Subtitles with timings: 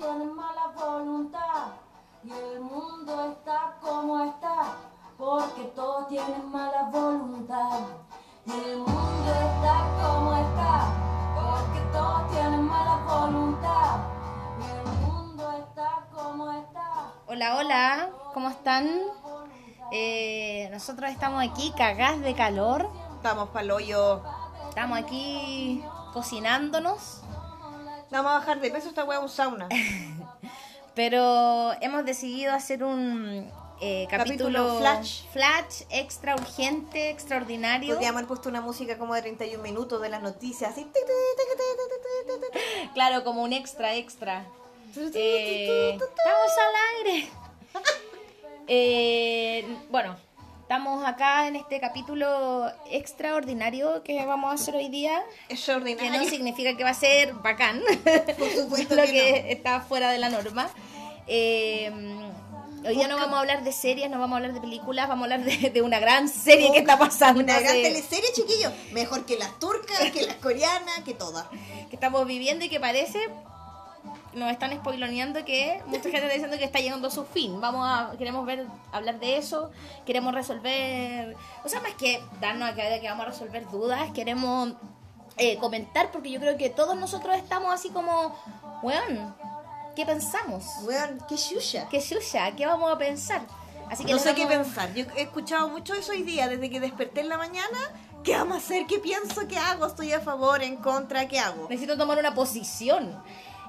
[0.00, 1.72] Tienen mala voluntad
[2.24, 4.62] y el mundo está como está,
[5.18, 7.80] porque todos tienen mala voluntad.
[8.46, 10.88] Y el mundo está como está,
[11.34, 13.98] porque todos tienen mala voluntad.
[14.58, 17.12] Y el mundo está como está.
[17.26, 18.88] Hola, hola, ¿cómo están?
[19.92, 24.22] Eh, nosotros estamos aquí cagás de calor, Estamos pa'l hoyo.
[24.70, 27.20] estamos aquí cocinándonos,
[28.10, 29.68] Vamos a bajar de peso esta weá un sauna.
[30.94, 33.48] pero hemos decidido hacer un
[33.80, 35.22] eh, capítulo, Capítulo flash.
[35.32, 37.94] flash, extra urgente, extraordinario.
[37.94, 40.86] Podríamos haber puesto una música como de 31 minutos de las noticias, así.
[42.94, 44.44] Claro, como un extra, extra.
[45.14, 47.28] Eh, estamos al aire.
[48.72, 50.16] Eh, bueno,
[50.70, 55.20] estamos acá en este capítulo extraordinario que vamos a hacer hoy día.
[55.48, 56.12] Que Extraordinario.
[56.22, 57.82] no significa que va a ser bacán.
[58.38, 60.70] Por supuesto lo que que, está fuera de la norma.
[61.26, 61.90] Eh,
[62.86, 65.28] hoy día no vamos a hablar de series, no vamos a hablar de películas, vamos
[65.28, 67.42] a hablar de, de una gran serie que está pasando.
[67.42, 68.72] Una gran de- teleserie, chiquillos.
[68.92, 71.48] Mejor que las turcas, que las coreanas, que todas.
[71.48, 73.18] que estamos viviendo y que parece
[74.34, 77.60] nos están spoiloneando que mucha gente está diciendo que está llegando a su fin.
[77.60, 79.70] Vamos a queremos ver hablar de eso,
[80.06, 84.72] queremos resolver, o sea, más que darnos a que, vamos a resolver dudas, queremos
[85.36, 88.34] eh, comentar porque yo creo que todos nosotros estamos así como,
[88.82, 89.34] weón,
[89.96, 90.64] ¿qué pensamos?
[90.84, 91.88] Weón, qué shusha.
[91.88, 92.54] ¿Qué suya?
[92.54, 93.42] ¿Qué vamos a pensar?
[93.90, 94.94] Así que No sé qué vamos- pensar.
[94.94, 97.78] Yo he escuchado mucho eso hoy día, desde que desperté en la mañana.
[98.22, 98.86] ¿Qué vamos a hacer?
[98.86, 99.48] ¿Qué pienso?
[99.48, 99.86] ¿Qué hago?
[99.86, 100.62] ¿Estoy a favor?
[100.62, 101.26] ¿En contra?
[101.26, 101.66] ¿Qué hago?
[101.70, 103.20] necesito tomar una posición.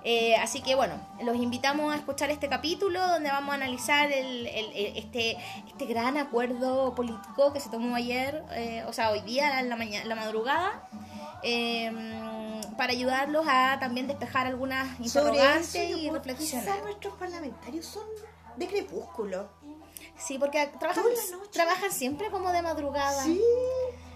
[0.03, 4.47] Eh, así que bueno, los invitamos a escuchar este capítulo donde vamos a analizar el,
[4.47, 9.21] el- el- este, este gran acuerdo político que se tomó ayer, eh, o sea, hoy
[9.21, 10.89] día, en la, mañana, la madrugada,
[11.43, 11.91] eh,
[12.77, 16.81] para ayudarlos a también despejar algunas interrogantes y reflexionar.
[16.83, 18.03] Nuestros parlamentarios son
[18.57, 19.49] de crepúsculo.
[20.17, 21.03] Sí, porque trabajan,
[21.51, 23.23] trabajan siempre como de madrugada.
[23.23, 23.41] Sí.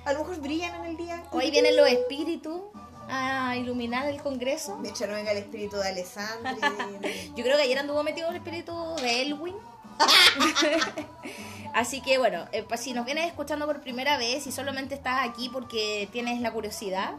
[0.04, 1.24] A lo mejor brillan en el día.
[1.32, 2.62] Hoy vienen los espíritus
[3.10, 4.78] a iluminar el Congreso.
[4.82, 6.62] De hecho, no venga el espíritu de Alessandri.
[7.36, 9.56] Yo creo que ayer anduvo metido el espíritu de Elwin.
[11.74, 15.28] Así que bueno, eh, pues si nos vienes escuchando por primera vez y solamente estás
[15.28, 17.16] aquí porque tienes la curiosidad,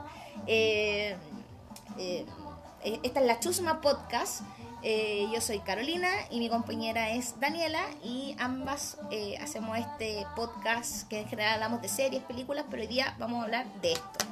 [0.47, 1.17] eh,
[1.99, 2.27] eh,
[3.03, 4.43] esta es la Chusma Podcast.
[5.33, 8.97] Yo soy Carolina y mi compañera es Daniela y ambas
[9.43, 13.45] hacemos este podcast que en general hablamos de series, películas, pero hoy día vamos a
[13.47, 14.27] hablar de esto.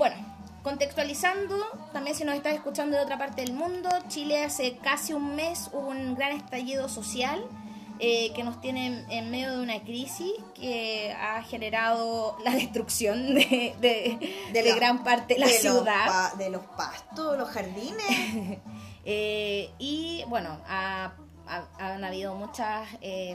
[0.00, 0.16] Bueno,
[0.62, 1.56] contextualizando,
[1.92, 5.68] también si nos estás escuchando de otra parte del mundo, Chile hace casi un mes
[5.74, 7.44] hubo un gran estallido social
[7.98, 13.74] eh, que nos tiene en, medio de una crisis que ha generado la destrucción de,
[13.78, 16.06] de- de la- gran parte de la los ciudad.
[16.06, 18.58] pa- de los pastos, los jardines.
[19.06, 21.12] Eh, y bueno, ha-
[21.48, 23.34] ha- han habido muchas eh,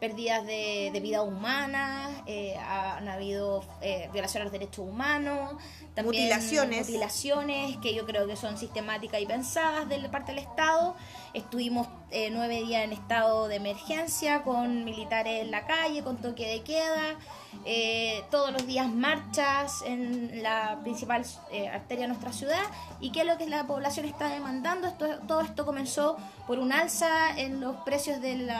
[0.00, 5.56] pérdidas de, de vida humana, eh, han habido eh, violaciones a los derechos humanos,
[5.94, 6.86] también Mutilaciones.
[6.86, 10.96] mutilaciones que yo creo que son sistemáticas y pensadas de parte del Estado.
[11.34, 16.46] Estuvimos eh, nueve días en estado de emergencia con militares en la calle, con toque
[16.46, 17.16] de queda.
[17.64, 22.62] Eh, todos los días marchas en la principal eh, arteria de nuestra ciudad
[23.00, 24.88] y qué es lo que la población está demandando.
[24.88, 26.16] Esto, todo esto comenzó
[26.46, 28.50] por un alza en los precios del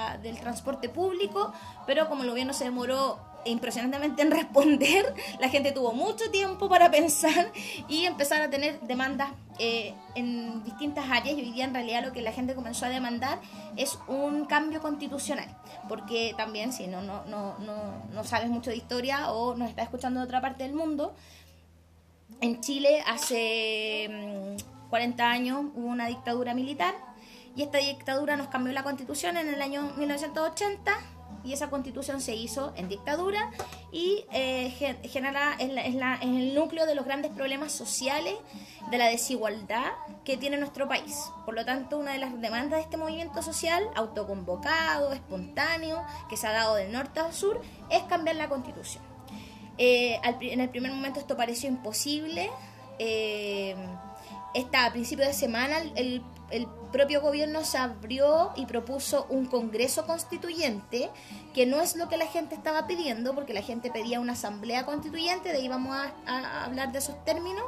[0.40, 1.52] transporte público,
[1.86, 6.90] pero como el gobierno se demoró impresionantemente en responder, la gente tuvo mucho tiempo para
[6.90, 7.52] pensar
[7.88, 11.36] y empezar a tener demandas eh, en distintas áreas.
[11.38, 13.40] Y hoy día en realidad lo que la gente comenzó a demandar
[13.76, 15.48] es un cambio constitucional.
[15.88, 19.84] Porque también si no, no, no, no, no sabes mucho de historia o nos estás
[19.84, 21.14] escuchando de otra parte del mundo
[22.40, 26.94] en Chile hace mm, 40 años hubo una dictadura militar
[27.56, 30.92] y esta dictadura nos cambió la constitución en el año 1980
[31.44, 33.50] y esa constitución se hizo en dictadura
[33.92, 35.70] y eh, gen- genera es,
[36.22, 38.34] el núcleo de los grandes problemas sociales
[38.90, 39.92] de la desigualdad
[40.24, 41.16] que tiene nuestro país.
[41.44, 46.46] Por lo tanto, una de las demandas de este movimiento social, autoconvocado, espontáneo, que se
[46.46, 49.02] ha dado del norte al sur, es cambiar la constitución.
[49.78, 52.50] Eh, en el primer momento esto pareció imposible.
[52.98, 53.74] Eh,
[54.54, 60.06] esta, a principios de semana el, el propio gobierno se abrió y propuso un congreso
[60.06, 61.10] constituyente,
[61.54, 64.84] que no es lo que la gente estaba pidiendo, porque la gente pedía una asamblea
[64.84, 67.64] constituyente, de ahí vamos a, a hablar de esos términos.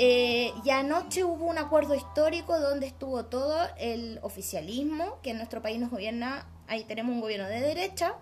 [0.00, 5.60] Eh, y anoche hubo un acuerdo histórico donde estuvo todo el oficialismo, que en nuestro
[5.60, 8.14] país nos gobierna, ahí tenemos un gobierno de derecha,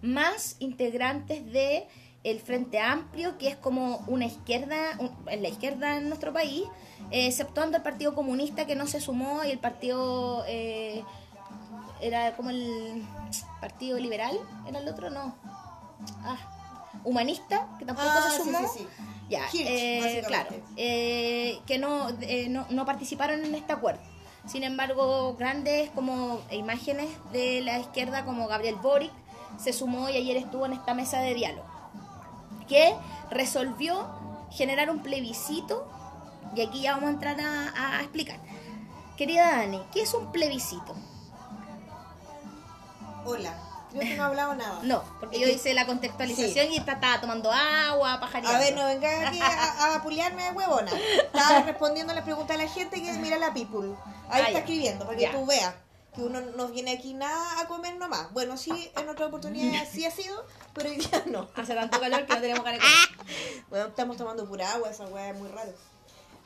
[0.00, 1.88] más integrantes de
[2.30, 6.64] el Frente Amplio, que es como una izquierda, un- en la izquierda en nuestro país,
[7.10, 10.44] eh, exceptuando el Partido Comunista que no se sumó y el Partido...
[10.46, 11.02] eh,
[12.00, 13.02] era como el
[13.60, 14.38] Partido Liberal,
[14.68, 15.08] ¿era el otro?
[15.08, 15.34] No.
[16.22, 16.36] Ah,
[17.04, 18.58] Humanista, que tampoco Ah, se sí, sumó.
[18.68, 18.86] sí, sí.
[19.30, 24.00] Ya, Hirsch, eh, claro, que no, eh, no, no participaron en este acuerdo.
[24.46, 29.10] Sin embargo, grandes como imágenes de la izquierda como Gabriel Boric
[29.58, 31.66] se sumó y ayer estuvo en esta mesa de diálogo,
[32.66, 32.94] que
[33.30, 34.08] resolvió
[34.50, 35.88] generar un plebiscito,
[36.54, 38.38] y aquí ya vamos a entrar a, a explicar.
[39.16, 40.94] Querida Dani, ¿qué es un plebiscito?
[43.24, 43.52] Hola.
[43.92, 44.80] Que no he hablado nada.
[44.82, 48.56] No, porque yo hice la contextualización y esta estaba tomando agua, pajareando.
[48.58, 50.90] A ver, no venga aquí a, a puliarme de huevona.
[51.32, 53.94] Estaba respondiendo las preguntas de la gente que mira la people.
[54.28, 54.58] Ahí Ah, está ya.
[54.58, 55.32] escribiendo, para que Ya.
[55.32, 55.74] tú veas
[56.16, 58.32] que uno no viene aquí nada a comer nomás.
[58.32, 61.48] Bueno, sí, en otra oportunidad sí ha sido, pero hoy día no.
[61.54, 63.36] Hace tanto calor que no tenemos ganas de comer.
[63.68, 65.72] Bueno, estamos tomando pura agua, esa hueá es muy raro.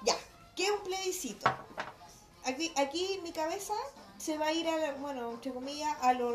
[0.04, 0.16] Ya,
[0.56, 1.50] ¿qué es un plebiscito?
[2.44, 3.74] Aquí, aquí mi cabeza
[4.18, 6.34] se va a ir a, la- bueno, entre comillas, a lo,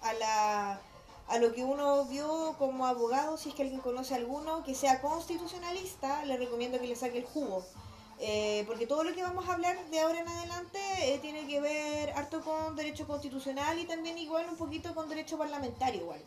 [0.00, 0.80] a la
[1.28, 5.00] a lo que uno vio como abogado, si es que alguien conoce alguno que sea
[5.00, 7.64] constitucionalista, le recomiendo que le saque el jugo.
[8.24, 11.60] Eh, porque todo lo que vamos a hablar de ahora en adelante eh, tiene que
[11.60, 16.20] ver harto con derecho constitucional y también igual un poquito con derecho parlamentario igual.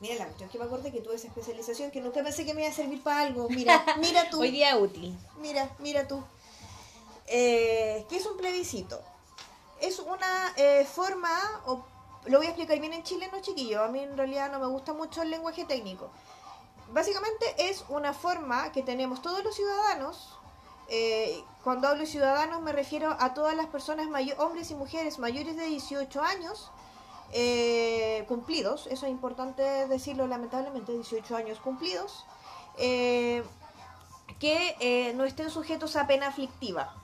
[0.00, 2.62] Mira la cuestión que me acordé que tuve esa especialización que nunca pensé que me
[2.62, 3.48] iba a servir para algo.
[3.48, 4.40] Mira, mira tú.
[4.40, 5.16] Hoy día útil.
[5.40, 6.24] Mira, mira tú.
[7.28, 9.00] Eh, ¿Qué es un plebiscito?
[9.80, 11.30] Es una eh, forma,
[11.66, 11.84] o,
[12.26, 13.84] lo voy a explicar bien en chileno, chiquillo.
[13.84, 16.10] A mí en realidad no me gusta mucho el lenguaje técnico.
[16.92, 20.37] Básicamente es una forma que tenemos todos los ciudadanos.
[20.88, 24.08] Eh, cuando hablo de ciudadanos me refiero a todas las personas,
[24.38, 26.70] hombres y mujeres mayores de 18 años,
[27.32, 32.24] eh, cumplidos, eso es importante decirlo lamentablemente, 18 años cumplidos,
[32.78, 33.42] eh,
[34.38, 36.94] que eh, no estén sujetos a pena aflictiva.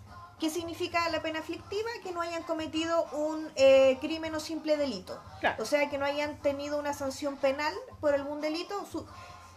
[0.41, 1.89] ¿Qué significa la pena aflictiva?
[2.03, 5.19] Que no hayan cometido un eh, crimen o simple delito.
[5.41, 5.63] Claro.
[5.63, 8.85] O sea, que no hayan tenido una sanción penal por algún delito.
[8.91, 9.07] Su-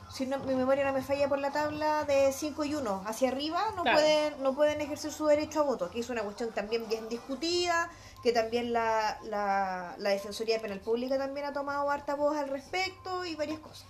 [0.09, 3.30] si no- mi memoria no me falla por la tabla de 5 y 1 hacia
[3.30, 3.98] arriba, no, Claro.
[3.98, 7.89] pueden, no pueden ejercer su derecho a voto, que es una cuestión también bien discutida,
[8.24, 13.25] que también la, la, la Defensoría Penal Pública también ha tomado harta voz al respecto
[13.25, 13.86] y varias cosas.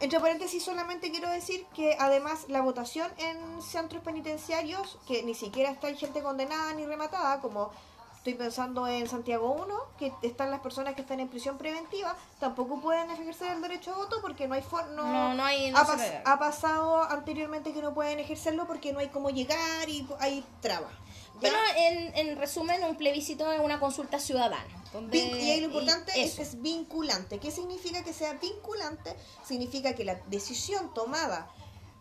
[0.00, 5.70] Entre paréntesis, solamente quiero decir que además la votación en centros penitenciarios, que ni siquiera
[5.70, 7.70] está gente condenada ni rematada, como
[8.20, 12.78] estoy pensando en Santiago 1, que están las personas que están en prisión preventiva, tampoco
[12.80, 14.90] pueden ejercer el derecho a voto porque no hay forma.
[14.92, 19.08] No, no hay- no ha, pas- pasado anteriormente que no pueden ejercerlo porque no hay
[19.08, 20.92] cómo llegar y hay trabas.
[21.40, 24.68] Pero en, en resumen, un plebiscito es una consulta ciudadana.
[24.92, 27.38] donde- y ahí lo importante es que es vinculante.
[27.38, 29.16] ¿Qué significa que sea vinculante?
[29.46, 31.48] Significa que la decisión tomada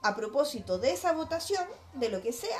[0.01, 1.63] a propósito de esa votación,
[1.93, 2.59] de lo que sea,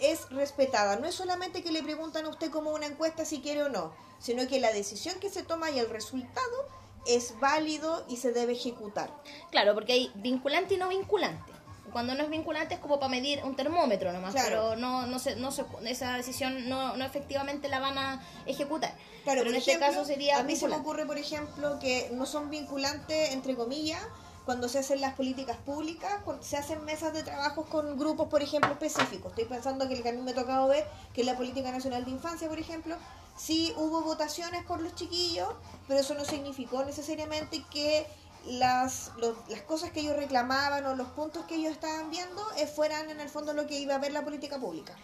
[0.00, 0.96] es respetada.
[0.96, 3.92] No es solamente que le preguntan a usted como una encuesta si quiere o no,
[4.18, 6.68] sino que la decisión que se toma y el resultado
[7.06, 9.10] es válido y se debe ejecutar.
[9.50, 11.52] Claro, porque hay vinculante y no vinculante.
[11.92, 14.48] Cuando no es vinculante es como para medir un termómetro nomás, Claro.
[14.48, 18.94] pero no, no se, no se, esa decisión no, no efectivamente la van a ejecutar.
[19.24, 22.26] Claro, pero en este caso sería a mí se me ocurre, por ejemplo, que no
[22.26, 24.00] son vinculantes, entre comillas,
[24.44, 28.42] cuando se hacen las políticas públicas, cuando se hacen mesas de trabajos con grupos, por
[28.42, 29.30] ejemplo, específicos.
[29.32, 31.70] Estoy pensando que el que a mí me ha tocado ver, que es la Política
[31.70, 32.96] Nacional de Infancia, por ejemplo,
[33.36, 35.48] sí hubo votaciones por los chiquillos,
[35.86, 38.06] pero eso no significó necesariamente que
[38.46, 39.12] las,
[39.48, 43.20] las cosas que ellos reclamaban o los puntos que ellos estaban viendo eh, fueran en
[43.20, 44.96] el fondo lo que iba a ver la política pública.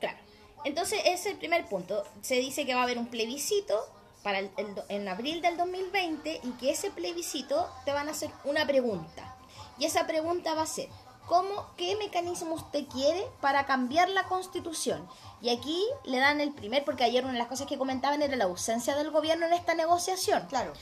[0.00, 0.18] Claro.
[0.64, 2.04] Entonces, ese es el primer punto.
[2.20, 3.74] Se dice que va a haber un plebiscito
[4.22, 8.30] para el, el en abril del 2020 y que ese plebiscito te van a hacer
[8.44, 9.36] una pregunta.
[9.78, 10.88] Y esa pregunta va a ser,
[11.26, 15.08] ¿cómo, qué mecanismo usted quiere para cambiar la constitución?
[15.40, 18.36] Y aquí le dan el primer, porque ayer una de las cosas que comentaban era
[18.36, 20.46] la ausencia del gobierno en esta negociación.
[20.48, 20.72] Claro.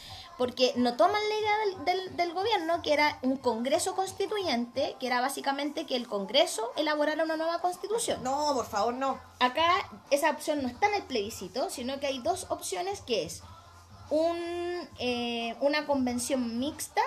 [0.40, 5.06] Porque no toman la idea del, del- del gobierno, que era un congreso constituyente, que
[5.06, 8.22] era básicamente que el congreso elaborara una nueva constitución.
[8.22, 9.20] No, por favor, no.
[9.38, 9.66] Acá
[10.10, 13.42] esa opción no está en el plebiscito, sino que hay dos opciones que es
[14.08, 14.38] un,
[14.98, 17.02] eh, una convención mixta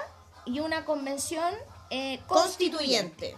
[0.45, 1.55] y una convención
[1.89, 3.33] eh, constituyente.
[3.33, 3.37] Constituyente.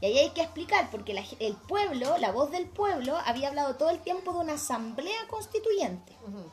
[0.00, 3.76] Y ahí hay que explicar, porque la el pueblo, la voz del pueblo, había hablado
[3.76, 6.16] todo el tiempo de una asamblea constituyente.
[6.26, 6.50] Ujú.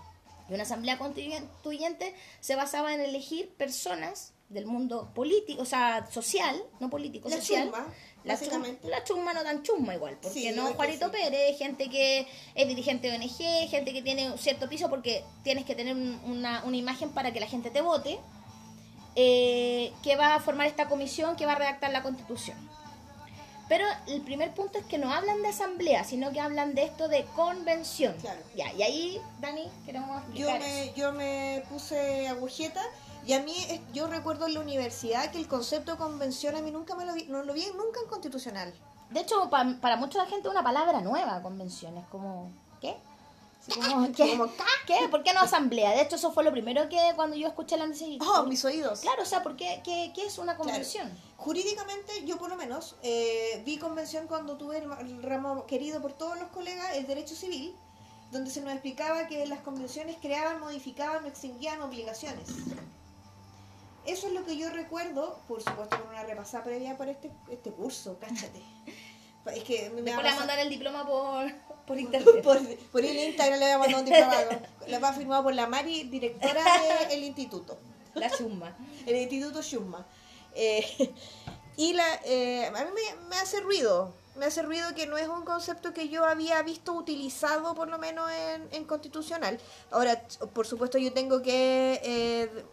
[0.50, 6.60] Y una asamblea constituyente se basaba en elegir personas del mundo político, o sea, social,
[6.80, 7.66] no político, La social.
[7.70, 7.88] chusma,
[8.24, 8.88] la, básicamente.
[8.88, 11.12] la chusma no tan chusma igual, porque Sí, no Juanito sí.
[11.12, 15.66] Pérez, gente que es dirigente de ONG, gente que tiene un cierto piso porque tienes
[15.66, 18.20] que tener un- una, una imagen para que la gente te vote.
[19.16, 22.58] eh, que va a formar esta comisión que va a redactar la constitución.
[23.70, 27.08] Pero el primer punto es que no hablan de asamblea, sino que hablan de esto
[27.08, 28.14] de convención.
[28.20, 28.40] Claro.
[28.56, 30.96] Ya, y ahí, Dani, queremos Yo explicar me, eso.
[30.96, 32.82] yo me puse agujeta
[33.26, 33.54] y a mí,
[33.94, 37.14] yo recuerdo en la universidad que el concepto de convención a mí nunca me lo
[37.14, 38.74] vi, no lo vi nunca en constitucional.
[39.12, 41.96] De hecho, pa- para mucha gente es una palabra nueva, convención.
[41.98, 42.50] Es como,
[42.82, 42.96] ¿qué?
[43.74, 44.30] Como, ¿qué?
[44.32, 44.52] Como,
[44.88, 45.08] ¿Qué?
[45.12, 45.92] ¿Por qué no asamblea?
[45.92, 48.08] De hecho, eso fue lo primero que cuando yo escuché la noticia...
[48.22, 49.02] Oh, mis oídos.
[49.02, 51.12] Claro, o sea, ¿por qué, qué, qué es una convención?
[51.38, 56.40] Jurídicamente, yo por lo menos eh, vi convención cuando tuve el, ramo querido por todos
[56.40, 57.76] los colegas, el derecho civil,
[58.32, 62.48] donde se nos explicaba que las convenciones creaban, modificaban o extinguían obligaciones.
[64.06, 67.72] Eso es lo que yo recuerdo, por supuesto, con una repasada previa por este, este
[67.72, 68.64] curso, cáchate.
[69.56, 71.52] Es que me Después a voy a pasar- mandar el diploma por,
[71.90, 72.44] por internet.
[72.44, 72.60] por,
[72.92, 74.50] por el Instagram le voy a mandar un diplomado.
[74.88, 76.64] Lo va firmado por la Mari, directora
[77.10, 77.78] del instituto
[78.14, 78.78] La suma.
[79.08, 80.06] el Instituto Schumma.
[80.54, 80.86] Eh,
[81.78, 85.28] y la, eh, a mí me, me hace ruido, me hace ruido que no es
[85.28, 89.60] un concepto que yo había visto utilizado por lo menos en, en constitucional.
[89.90, 90.22] Ahora,
[90.54, 92.66] por supuesto, yo tengo que eh,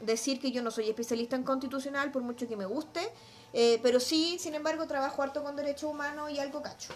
[0.00, 3.00] decir que yo no soy especialista en constitucional, por mucho que me guste,
[3.54, 6.92] eh, pero sí, sin embargo, trabajo harto con derechos humanos y algo cacho.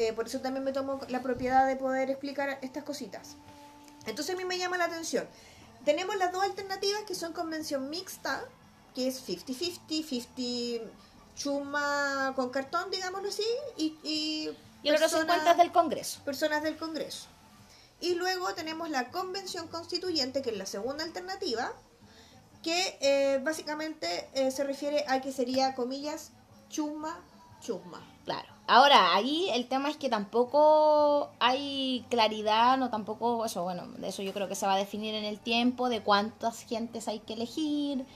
[0.00, 3.36] Eh, por eso también me tomo la propiedad de poder explicar estas cositas.
[4.06, 5.28] Entonces a mí me llama la atención.
[5.84, 8.42] Tenemos las dos alternativas que son convención mixta,
[8.94, 10.90] que es 50-50, 50
[11.36, 13.44] chuma con cartón, digámoslo así,
[13.76, 16.20] y, y, Y personas- 50 es del Congreso.
[16.24, 17.26] personas del Congreso.
[18.00, 21.72] Y luego tenemos la convención constituyente, que es la segunda alternativa,
[22.62, 26.30] que eh, básicamente eh, se refiere a que sería, comillas,
[26.70, 27.22] chuma,
[27.60, 28.00] chuma.
[28.24, 28.48] Claro.
[28.72, 34.22] Ahora, ahí el tema es que tampoco hay claridad, no tampoco, eso, bueno, de eso
[34.22, 37.32] yo creo que se va a definir en el tiempo, de cuántas gentes hay que
[37.32, 38.06] elegir,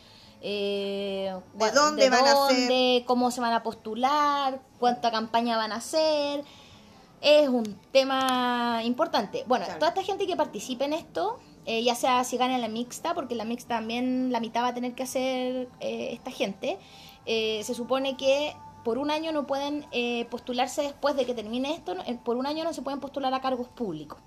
[0.42, 5.76] eh, ¿De dónde van a dónde, cómo se van a postular, cuánta campaña van a
[5.76, 6.44] hacer.
[7.20, 9.42] Es un tema importante.
[9.48, 9.80] Bueno, Claro.
[9.80, 13.34] toda esta gente que participe en esto, eh, ya sea si gana la mixta, porque
[13.34, 16.78] la mixta también la mitad va a tener que hacer eh, esta gente,
[17.26, 21.74] eh, se supone que por un año no pueden eh, postularse después de que termine
[21.74, 24.18] esto, eh, por un año no se pueden postular a cargos públicos.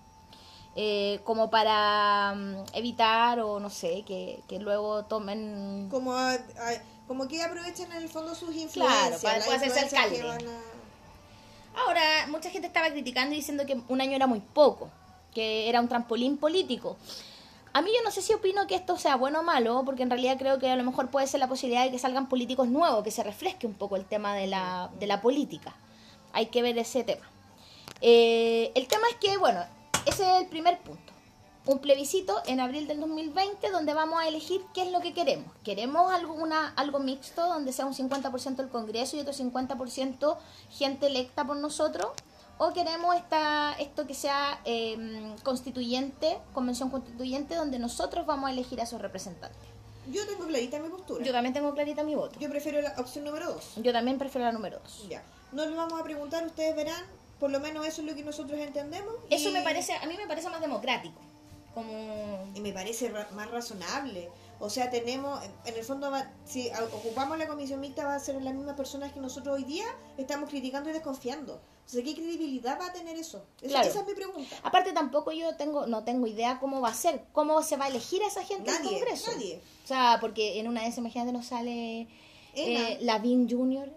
[0.75, 5.87] Eh, como para mm, evitar o no sé, que, que luego tomen...
[5.89, 9.21] Como, a- a- como que aprovechen en el fondo sus influencias.
[9.21, 10.21] para las después hacerse alcalde.
[10.21, 14.89] a- Ahora, mucha gente estaba criticando y diciendo que un año era muy poco,
[15.33, 16.97] que era un trampolín político.
[17.73, 20.09] A mí yo no sé si opino que esto sea bueno o malo, porque en
[20.09, 23.03] realidad creo que a lo mejor puede ser la posibilidad de que salgan políticos nuevos,
[23.03, 25.75] que se refresque un poco el tema de la, de la política.
[26.33, 27.29] Hay que ver ese tema.
[28.01, 29.63] Eh, el tema es que, bueno,
[30.05, 31.13] ese es el primer punto.
[31.65, 35.51] Un plebiscito en abril del 2020 donde vamos a elegir qué es lo que queremos.
[35.63, 40.37] ¿Queremos algo, una, algo mixto donde sea un 50% el Congreso y otro 50%
[40.71, 42.07] gente electa por nosotros?
[42.59, 48.79] ¿O queremos esta, esto que sea eh, constituyente, convención constituyente, donde nosotros vamos a elegir
[48.79, 49.59] a esos representantes?
[50.11, 51.23] Yo tengo clarita mi postura.
[51.23, 52.39] Yo también tengo clarita mi voto.
[52.39, 53.73] Yo prefiero la opción número dos.
[53.77, 55.07] Yo también prefiero la número 2.
[55.09, 55.21] Ya.
[55.51, 57.03] No les vamos a preguntar, ustedes verán.
[57.39, 59.13] Por lo menos eso es lo que nosotros entendemos.
[59.29, 61.19] Eso me parece, a mí me parece más democrático.
[61.75, 64.29] Como Y me parece ra- más razonable.
[64.59, 68.41] O sea, tenemos, en el fondo, va- si ocupamos la comisión mixta, va a ser
[68.41, 69.85] las mismas personas que nosotros hoy día
[70.17, 71.59] estamos criticando y desconfiando.
[71.87, 73.45] O sea, ¿qué credibilidad va a tener eso?
[73.61, 73.87] Esa, Claro.
[73.87, 74.55] esa es mi pregunta.
[74.63, 77.87] Aparte tampoco yo tengo, no tengo idea cómo va a ser, cómo se va a
[77.87, 79.31] elegir a esa gente en Nadie, el Congreso.
[79.31, 79.61] nadie.
[79.85, 82.07] O sea, porque en una de esas imagínate nos sale
[82.55, 83.89] eh, Lavín Jr.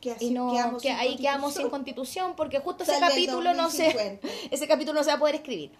[0.00, 2.34] Que así y no quedamos que sin ahí quedamos sin constitución.
[2.36, 4.28] porque justo ese Sale capítulo no se 2050.
[4.50, 5.72] ese capítulo no se va a poder escribir.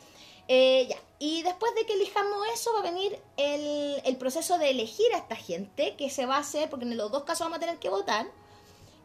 [0.48, 0.96] Eh, ya.
[1.18, 5.18] Y después de que elijamos eso, va a venir el, el proceso de elegir a
[5.18, 7.78] esta gente, que se va a hacer, porque en los dos casos vamos a tener
[7.78, 8.26] que votar.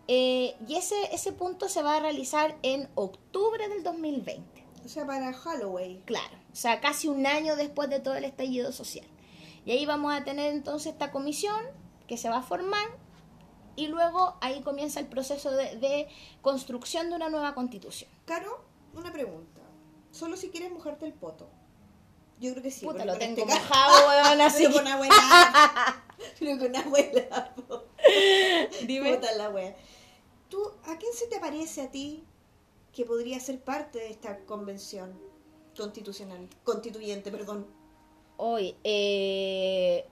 [0.08, 4.66] Eh, y ese, ese punto se va a realizar en octubre del 2020.
[4.86, 6.02] O sea, para Halloween.
[6.06, 9.08] Claro, o sea, casi un año después de todo el estallido social.
[9.66, 11.60] Y ahí vamos a tener entonces esta comisión
[12.08, 12.88] que se va a formar
[13.76, 16.08] y luego ahí comienza el proceso de, de
[16.42, 18.10] construcción de una nueva constitución.
[18.26, 19.62] Caro, una pregunta.
[20.12, 21.50] Solo si quieres mojarte el poto.
[22.40, 22.86] Yo creo que sí.
[22.86, 24.64] Puta, lo tengo este mojado, weón, así.
[24.64, 25.16] Pero con abuela.
[26.40, 27.56] Pero con abuela.
[27.68, 27.84] po.
[28.86, 29.16] Dime.
[29.16, 29.76] Puta la wea.
[30.56, 32.24] ¿Tú, ¿A quién se te parece a ti
[32.94, 35.12] que podría ser parte de esta convención
[35.76, 36.48] constitucional?
[36.64, 37.68] Constituyente, perdón.
[38.38, 40.06] Hoy, eh,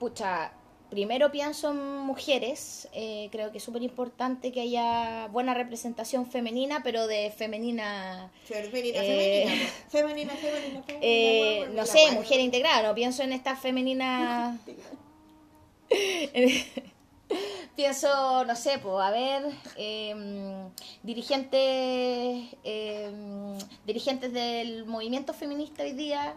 [0.00, 0.54] pucha,
[0.88, 6.80] primero pienso en mujeres, eh, creo que es súper importante que haya buena representación femenina,
[6.82, 9.72] pero de femenina Femenina, Eh, femenina.
[9.90, 11.06] Femenina, femenina, femenina.
[11.06, 14.58] Eh, bueno, no sé, mujer integrada, no pienso en esta femenina
[17.76, 19.44] Pienso, no sé, pues, a ver,
[19.76, 20.70] em,
[21.02, 26.36] dirigentes, em, dirigentes del movimiento feminista hoy día.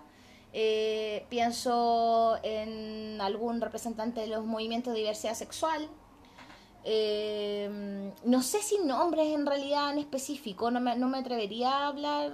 [0.58, 5.90] eh, pienso en algún representante de los movimientos de diversidad sexual.
[6.86, 11.88] Eh, no sé si nombres en realidad en específico, no me, no me atrevería a
[11.88, 12.32] hablar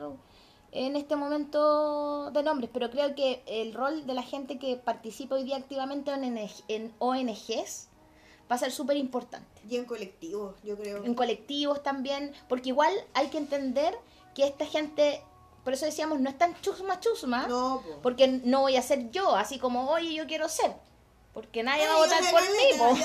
[0.71, 5.35] en este momento de nombres, pero creo que el rol de la gente que participa
[5.35, 6.37] hoy día activamente en,
[6.67, 7.90] en ONGs
[8.51, 9.61] va a ser súper importante.
[9.69, 11.05] Y en colectivo, yo creo.
[11.05, 13.97] En colectivos también, porque igual hay que entender
[14.35, 15.23] que esta gente,
[15.63, 17.99] por eso decíamos, no es tan chusma chusma, No, po.
[18.01, 20.73] porque no voy a ser yo, así como, oye, yo quiero ser,
[21.33, 23.01] porque nadie va a votar por mí,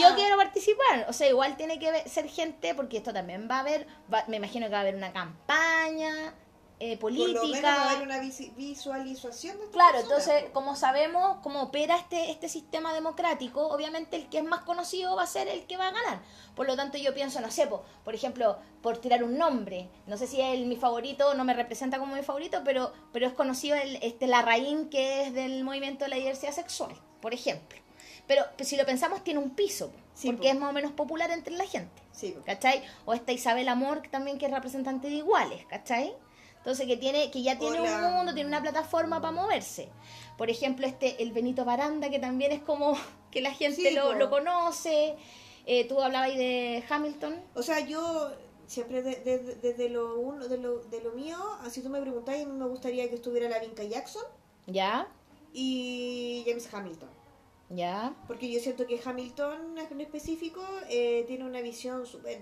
[0.00, 3.60] yo quiero participar, o sea, igual tiene que ser gente, porque esto también va a
[3.60, 6.32] haber, va- me imagino que va a haber una campaña
[6.80, 7.68] eh, Por lo menos política.
[7.76, 12.30] va a haber una visi- visualización de Claro, persona, entonces, como sabemos cómo opera este,
[12.30, 15.88] este sistema democrático, obviamente el que es más conocido va a ser el que va
[15.88, 16.20] a ganar.
[16.56, 20.16] Por lo tanto, yo pienso, no sé, po, por ejemplo, por tirar un nombre, no
[20.16, 23.34] sé si es el, mi favorito, no me representa como mi favorito, pero, pero es
[23.34, 27.78] conocido el, este Larraín, que es del movimiento de la diversidad sexual, por ejemplo.
[28.26, 30.54] Pero pues, si lo pensamos, tiene un piso, Sí, porque po.
[30.54, 32.02] es más o menos popular entre la gente.
[32.12, 32.36] Sí.
[32.46, 32.82] ¿cachai?
[33.06, 36.14] O esta Isabel Amor, que también que es representante de iguales, ¿cachai?
[36.60, 38.08] Entonces que tiene, que ya tiene Hola.
[38.08, 39.88] un mundo, tiene una plataforma para moverse.
[40.36, 42.96] Por ejemplo, este, el Benito Baranda, que también es como
[43.30, 45.16] que la gente Sí, lo, conoce.
[45.66, 47.40] Eh, tú hablabas ahí de Hamilton.
[47.54, 48.30] O sea, yo
[48.66, 52.00] siempre de- de- de- desde lo uno, de lo, de lo mío, así tú me
[52.46, 54.22] mí me gustaría que estuviera la Vinca Jackson
[54.66, 55.08] ¿Ya?
[55.52, 57.08] y James Hamilton.
[57.70, 58.14] ¿Ya?
[58.26, 62.40] Porque yo siento que Hamilton en específico eh, tiene una visión súper...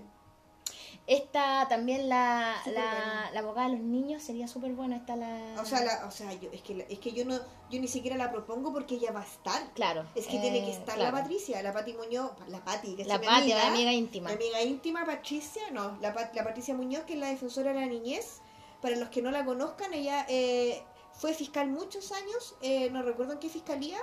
[1.09, 4.95] Esta también la, la, la abogada de los niños sería súper buena.
[4.95, 5.55] Esta la...
[5.59, 7.35] O sea, la, o sea yo, es, que, es que yo no
[7.71, 9.73] yo ni siquiera la propongo porque ella va a estar.
[9.73, 10.05] Claro.
[10.13, 11.15] Es que eh, tiene que estar claro.
[11.15, 13.91] la Patricia, la Pati Muñoz, la Pati, que es La mi Pati, amiga, la amiga
[13.91, 14.29] íntima.
[14.29, 17.87] La amiga íntima, Patricia, no, la, la Patricia Muñoz, que es la defensora de la
[17.87, 18.41] niñez.
[18.79, 23.33] Para los que no la conozcan, ella eh, fue fiscal muchos años, eh, no recuerdo
[23.33, 23.97] en qué fiscalía,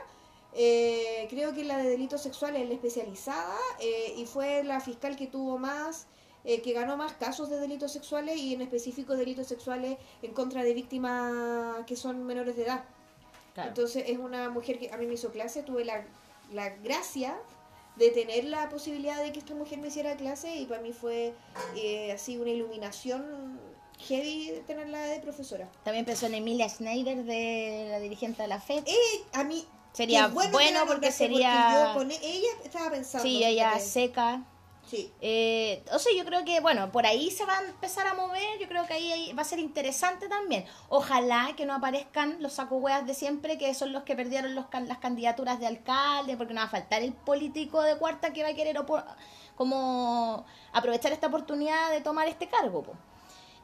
[0.52, 5.28] eh, creo que la de delitos sexuales, la especializada, eh, y fue la fiscal que
[5.28, 6.08] tuvo más,
[6.46, 10.62] eh, que ganó más casos de delitos sexuales y en específico delitos sexuales en contra
[10.62, 12.84] de víctimas que son menores de edad.
[13.54, 13.70] Claro.
[13.70, 16.04] Entonces es una mujer que a mí me hizo clase, tuve la,
[16.52, 17.36] la gracia
[17.96, 21.34] de tener la posibilidad de que esta mujer me hiciera clase y para mí fue
[21.76, 23.58] eh, así una iluminación
[23.98, 25.68] heavy tenerla de profesora.
[25.82, 28.84] También pensó en Emilia Schneider, de la dirigente de la FED.
[28.86, 31.88] Eh, a mí Sería bueno, la porque sería...
[31.88, 33.26] yo con ella estaba pensando.
[33.26, 34.44] Sí, ella seca.
[34.88, 35.12] Sí.
[35.20, 38.58] Eh, o sea, yo creo que, bueno, por ahí se va a empezar a mover,
[38.60, 40.64] yo creo que ahí, ahí va a ser interesante también.
[40.88, 44.86] Ojalá que no aparezcan los saco de siempre, que son los que perdieron los, can-
[44.86, 48.50] las candidaturas de alcalde, porque no va a faltar el político de cuarta que va
[48.50, 48.78] a querer
[49.56, 52.92] como aprovechar esta oportunidad de tomar este cargo, po.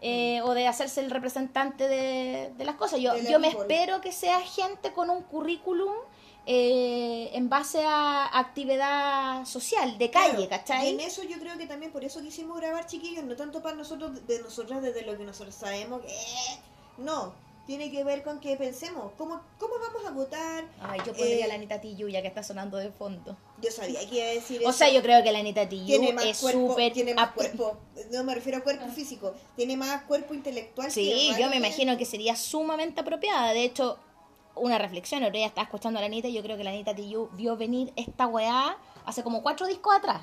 [0.00, 2.98] Eh, o de hacerse el representante de, de las cosas.
[2.98, 5.94] Yo, yo me espero que sea gente con un currículum
[6.44, 10.86] eh, en base a actividad social, de calle, Claro, ¿cachai?
[10.86, 13.76] Y en eso yo creo que también por eso quisimos grabar, chiquillos, no tanto para
[13.76, 16.58] nosotros, de nosotras, desde lo que nosotros sabemos, eh,
[16.98, 17.32] no,
[17.66, 20.64] tiene que ver con que pensemos, ¿cómo, cómo vamos a votar?
[20.80, 23.36] Ay, yo pondría Eh, la Anita Tijoux ya que está sonando de fondo.
[23.60, 24.68] Yo sabía que iba a decir eso.
[24.68, 25.68] O sea, yo creo que la Anita
[26.12, 26.92] más es súper...
[26.92, 27.78] tiene más cuerpo,
[28.10, 30.90] no me refiero a cuerpo físico, tiene más cuerpo intelectual.
[30.90, 33.52] Sí, que yo me imagino que sería sumamente apropiada.
[33.52, 33.96] De hecho,
[34.54, 36.94] una reflexión, ahora ya estaba escuchando a la Anita y yo creo que la Anita
[36.94, 40.22] Tijoux vio venir esta weá hace como cuatro discos atrás.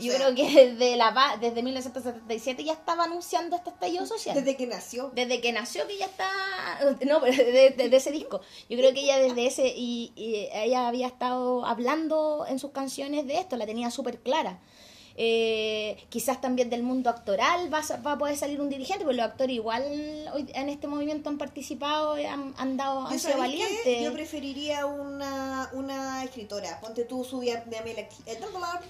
[0.00, 4.34] Yo O sea- creo que desde, la, desde 1977 ya estaba anunciando este estallido social.
[4.34, 5.10] Desde que nació.
[5.14, 6.30] Desde que nació que ya está
[7.06, 10.48] no pero de, de- de ese disco yo creo que ella desde ese y, y
[10.54, 14.60] ella había estado hablando en sus canciones de esto la tenía súper clara
[15.16, 19.26] Eh, quizás también del mundo actoral va va a poder salir un dirigente porque los
[19.26, 19.82] actores igual
[20.32, 24.86] hoy en este movimiento han participado y han, han dado han sido valientes Yo preferiría
[24.86, 26.80] una, una escritora.
[26.80, 28.00] Ponte tú su Dia- Diamela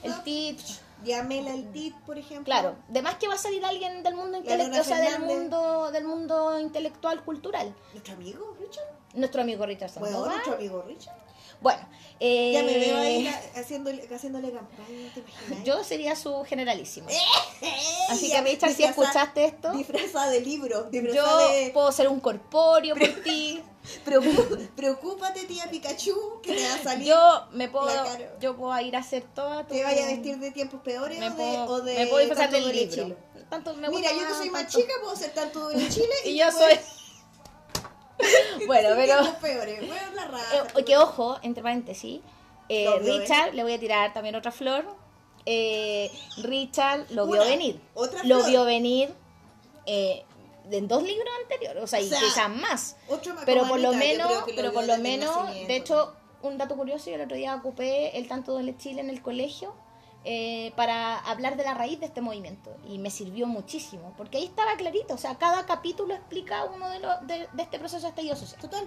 [0.03, 2.45] el Teach Diamela el Tit, por ejemplo.
[2.45, 6.05] claro además que va a salir alguien del mundo intelectual o sea del mundo del
[6.05, 8.85] mundo intelectual cultural Nuestro amigo Richard.
[9.15, 11.17] nuestro amigo Richard Bueno, Sandoval nuestro amigo Richard.
[11.63, 11.89] Bueno
[12.21, 15.65] eh, Ya me veo ahí la- haciéndole, haciéndole campaña, ¿te imaginas?
[15.65, 17.09] Yo sería su generalísimo.
[18.11, 21.71] Así que, Richard, si escuchaste esto, Disfraza de libro, yo disfraza de...
[21.73, 23.63] puedo ser un corpóreo por ti.
[24.77, 27.07] Preocúpate, tía Pikachu, que te va a salir...
[27.09, 27.91] Yo me puedo,
[28.41, 29.75] yo puedo ir a hacer toda tu...
[29.75, 32.19] te vaya a vestir de tiempos peores me o de, puedo, o de me puedo
[32.25, 33.17] disfrazar del libro.
[33.51, 34.79] Tanto me Mira, gusta yo que soy más tanto.
[34.79, 36.79] chica puedo ser tanto en Chile Y y yo soy...
[38.67, 39.17] bueno, en pero...
[40.77, 42.21] Eh, que ojo, entre paréntesis,
[42.69, 44.85] Eh, Richard, le voy a tirar también otra flor.
[45.45, 47.81] Eh, Richard lo vio venir.
[47.95, 48.51] otra lo flor.
[48.51, 49.15] vio venir
[49.87, 50.25] eh,
[50.71, 52.97] en dos libros anteriores, o sea, y O sea, quizás más.
[53.45, 57.17] Pero por lo menos, lo pero por lo menos, de hecho, un dato curioso, yo
[57.17, 59.75] el otro día ocupé el tanto de Chile en el colegio
[60.25, 64.45] eh, para hablar de la raíz de este movimiento y me sirvió muchísimo, porque ahí
[64.45, 68.09] estaba clarito, o sea, cada capítulo explica uno de, los de, de este proceso de
[68.11, 68.61] estallido social.
[68.61, 68.87] Total.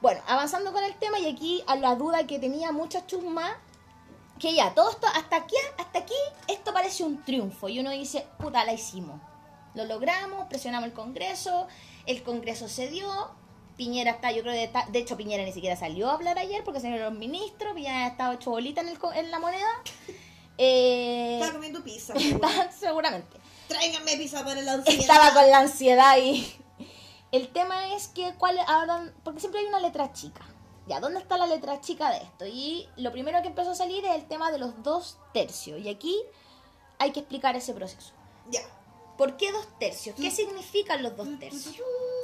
[0.00, 3.58] Bueno, avanzando con el tema y aquí a la duda que tenía mucha chusma,
[4.38, 6.14] que ya, todo esto, hasta aquí, hasta aquí,
[6.48, 9.20] esto parece un triunfo y uno dice, puta, la hicimos.
[9.74, 11.66] Lo logramos, presionamos el Congreso,
[12.06, 13.30] el Congreso cedió,
[13.76, 16.80] Piñera está, yo creo, de, de hecho Piñera ni siquiera salió a hablar ayer porque
[16.80, 19.66] salieron los ministros, Piñera estaba hecho bolita en, el, en la moneda.
[20.58, 22.12] Eh, Estaba comiendo pizza.
[22.16, 23.38] está- seguramente.
[23.68, 25.00] Tráiganme pizza para la ansiedad.
[25.00, 26.56] Estaba con la ansiedad ahí.
[27.32, 30.42] El tema es que cuál ahora, porque siempre hay una letra chica.
[30.86, 32.46] Ya, ¿dónde está la letra chica de esto?
[32.46, 35.80] Y lo primero que empezó a salir es el tema de los dos tercios.
[35.80, 36.14] Y aquí
[36.98, 38.12] hay que explicar ese proceso.
[38.50, 38.60] Ya.
[39.16, 40.14] ¿Por qué dos tercios?
[40.14, 41.74] ¿Qué significan los dos tercios?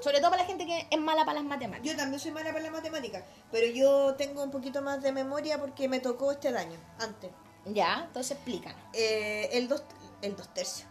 [0.02, 1.90] Sobre todo para la gente que es mala para las matemáticas.
[1.90, 5.58] Yo también soy mala para la matemática, pero yo tengo un poquito más de memoria
[5.58, 7.30] porque me tocó este daño, antes.
[7.66, 8.80] Ya, entonces explícanos.
[8.92, 9.82] Eh, el, dos,
[10.22, 10.88] el dos tercios.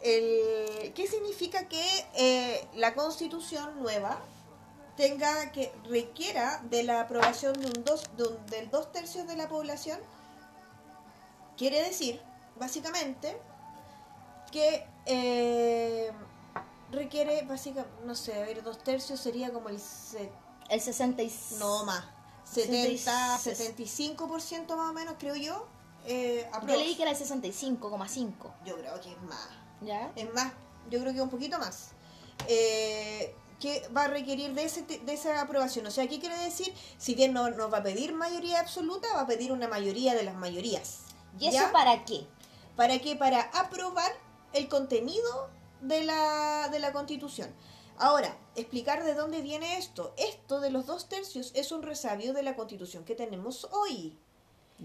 [0.00, 4.20] El, ¿Qué significa que eh, la constitución nueva
[4.96, 9.36] tenga que requiera de la aprobación de un dos, de un- del dos tercios de
[9.36, 9.98] la población?
[11.56, 12.20] Quiere decir,
[12.56, 13.36] básicamente,
[14.50, 16.10] que eh,
[16.90, 19.78] requiere, básicamente, no sé, a ver, dos tercios sería como el...
[19.80, 20.30] se-
[20.68, 21.58] El 66.
[21.60, 22.04] no más.
[22.44, 25.66] 70, 75% más o menos, creo yo.
[26.06, 28.32] Eh, Yo leí que era el 65,5.
[28.64, 29.48] Yo creo que es más.
[29.80, 30.12] ¿Ya?
[30.16, 30.52] Es más,
[30.90, 31.90] yo creo que un poquito más.
[32.48, 35.86] Eh, que va a requerir de, ese, de esa aprobación.
[35.86, 36.74] O sea, ¿qué quiere decir?
[36.98, 40.24] Si bien no nos va a pedir mayoría absoluta, va a pedir una mayoría de
[40.24, 41.02] las mayorías.
[41.38, 41.72] ¿Y eso ¿Ya?
[41.72, 42.26] para qué?
[42.74, 43.14] ¿Para qué?
[43.14, 44.10] Para aprobar
[44.52, 45.48] el contenido
[45.80, 47.54] de la, de la constitución.
[47.98, 50.12] Ahora, explicar de dónde viene esto.
[50.16, 54.18] Esto de los dos tercios es un resabio de la constitución que tenemos hoy.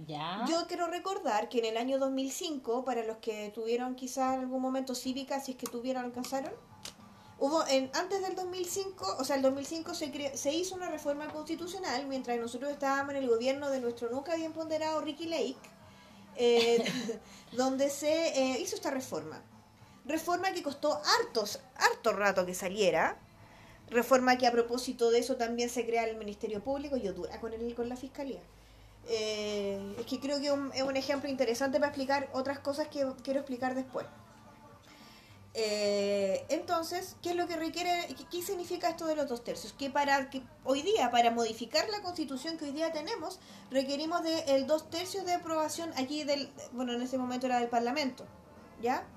[0.05, 0.45] Ya.
[0.47, 4.62] Yo quiero recordar que en el año 2005, para los que tuvieron quizá en algún
[4.62, 6.53] momento cívica, si es que tuvieron, alcanzaron,
[7.39, 11.27] hubo en, antes del 2005, o sea, el 2005 se, cre- se hizo una reforma
[11.29, 15.55] constitucional mientras nosotros estábamos en el gobierno de nuestro nunca bien ponderado Ricky Lake,
[16.36, 16.83] eh,
[17.53, 19.41] donde se eh, hizo esta reforma.
[20.05, 23.17] Reforma que costó hartos, harto rato que saliera.
[23.89, 27.53] Reforma que a propósito de eso también se crea el Ministerio Público y dura con,
[27.53, 28.41] el, con la Fiscalía.
[29.10, 33.39] Eh, es que creo que es un ejemplo interesante para explicar otras cosas que quiero
[33.39, 34.06] explicar después.
[35.60, 38.15] Eh, entonces, ¿qué es lo que requiere?
[38.30, 39.74] ¿Qué, significa esto de los dos tercios?
[39.74, 40.30] Que para
[40.65, 43.39] hoy día, para modificar la constitución que hoy día tenemos,
[43.72, 47.70] requerimos de el dos tercios de aprobación aquí del, bueno, en ese momento era del
[47.70, 48.24] Parlamento,
[48.84, 49.08] ¿ya?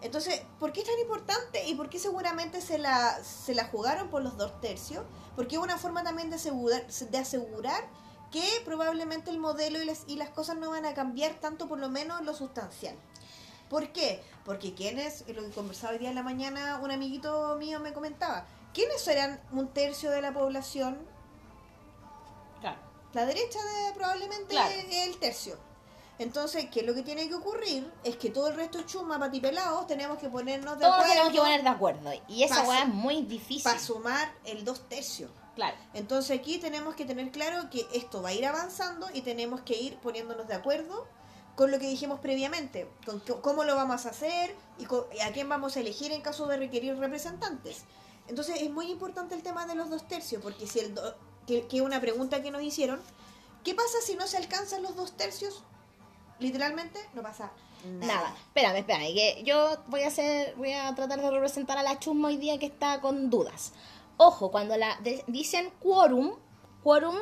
[0.00, 4.08] Entonces, ¿por qué es tan importante y por qué seguramente se la, se la jugaron
[4.08, 5.04] por los dos tercios?
[5.34, 7.84] Porque es una forma también de de asegurar
[8.30, 11.78] que probablemente el modelo y las, y las cosas no van a cambiar tanto, por
[11.78, 12.96] lo menos lo sustancial.
[13.70, 14.22] ¿Por qué?
[14.44, 18.46] Porque quienes, lo que conversaba hoy día en la mañana, un amiguito mío me comentaba,
[18.72, 20.98] ¿quiénes eran un tercio de la población?
[22.60, 22.78] Claro.
[23.12, 24.70] La derecha de, probablemente Claro.
[24.70, 25.58] es el tercio.
[26.18, 27.92] Entonces, ¿qué es lo que tiene que ocurrir?
[28.02, 31.38] Es que todo el resto chuma, patipelados, tenemos que ponernos de Todos acuerdo tenemos que
[31.40, 32.10] poner de acuerdo.
[32.28, 33.64] Y esa weá es muy difícil.
[33.64, 35.30] para sumar el dos tercios.
[35.56, 35.76] Claro.
[35.94, 39.76] Entonces aquí tenemos que tener claro que esto va a ir avanzando y tenemos que
[39.76, 41.08] ir poniéndonos de acuerdo
[41.56, 44.84] con lo que dijimos previamente, con cómo lo vamos a hacer y,
[45.16, 47.84] y a quién vamos a elegir en caso de requerir representantes.
[48.28, 51.14] Entonces es muy importante el tema de los dos tercios, porque si el do-
[51.46, 53.00] que, que una pregunta que nos hicieron,
[53.64, 55.62] ¿qué pasa si no se alcanzan los dos tercios?
[56.38, 57.50] Literalmente no pasa
[57.84, 58.06] nada.
[58.14, 58.36] Nada.
[58.48, 59.14] Espérame, espérame.
[59.14, 62.58] Que yo voy a hacer, voy a tratar de representar a la chusma hoy día
[62.58, 63.72] que está con dudas.
[64.18, 66.36] Ojo, cuando la de- dicen quórum,
[66.82, 67.16] quórum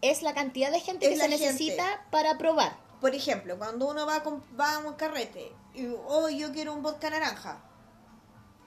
[0.00, 1.44] es la cantidad de gente Es que se gente.
[1.46, 2.76] necesita para aprobar.
[3.00, 6.82] Por ejemplo, cuando uno va, con- va a un carrete y oh, yo quiero un
[6.82, 7.60] vodka naranja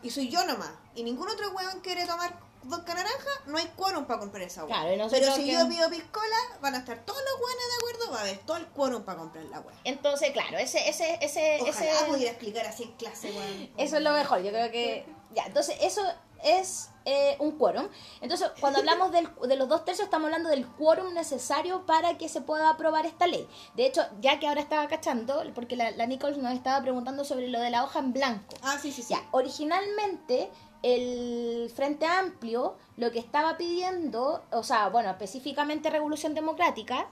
[0.01, 4.05] y soy yo nomás y ningún otro weón quiere tomar vodka naranja, no hay quórum
[4.05, 4.81] para comprar esa weá.
[4.81, 8.11] Claro, Pero si que- yo pido piscola, van a estar todos los weones de acuerdo,
[8.13, 9.75] va a haber todo el quórum para comprar la weá.
[9.83, 13.69] Entonces, claro, ese, ese, ese, Ojalá ese, pudiera explicar así en clase, weón.
[13.77, 15.05] Eso es lo mejor, yo creo que...
[15.35, 16.01] Ya, entonces eso
[16.43, 17.87] es eh, un quórum.
[18.21, 22.27] Entonces, cuando hablamos del, de los dos tercios, estamos hablando del quórum necesario para que
[22.29, 23.47] se pueda aprobar esta ley.
[23.75, 27.47] De hecho, ya que ahora estaba cachando, porque la, la Nicole nos estaba preguntando sobre
[27.47, 28.55] lo de la hoja en blanco.
[28.63, 29.13] Ah, sí, sí, sí.
[29.13, 30.49] Ya, originalmente
[30.83, 37.07] el Frente Amplio lo que estaba pidiendo, o sea, bueno, específicamente Revolución Democrática,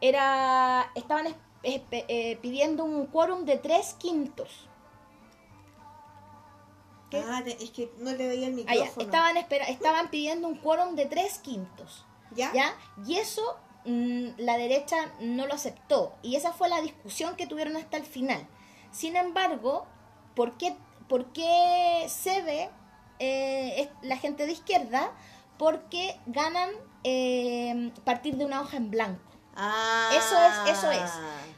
[0.00, 4.68] era estaban es- eh, pidiendo un quórum de tres quintos.
[7.12, 7.22] ¿Qué?
[7.28, 9.04] Ah, es que no le veía el Ah, ya, micrófono.
[9.06, 12.04] estaban, espera, estaban pidiendo un quórum de tres quintos.
[12.34, 12.50] ¿Ya?
[12.54, 12.74] ¿Ya?
[13.06, 13.42] Y eso
[13.84, 16.14] mm, la derecha no lo aceptó.
[16.22, 18.46] Y esa fue la discusión que tuvieron hasta el final.
[18.90, 19.86] Sin embargo,
[20.34, 20.74] ¿por qué,
[21.08, 22.70] por qué cede
[23.18, 25.12] eh, la gente de izquierda?
[25.58, 26.70] Porque ganan
[27.04, 29.31] eh, partir de una hoja en blanco.
[29.54, 30.10] Ah.
[30.14, 30.36] Eso
[30.68, 31.10] es, eso es.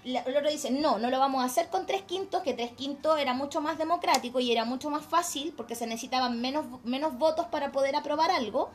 [0.04, 2.72] La- El otro dice, no, no lo vamos a hacer con tres quintos, que tres
[2.72, 7.16] quintos era mucho más democrático y era mucho más fácil porque se necesitaban menos, menos
[7.16, 8.70] votos para poder aprobar algo.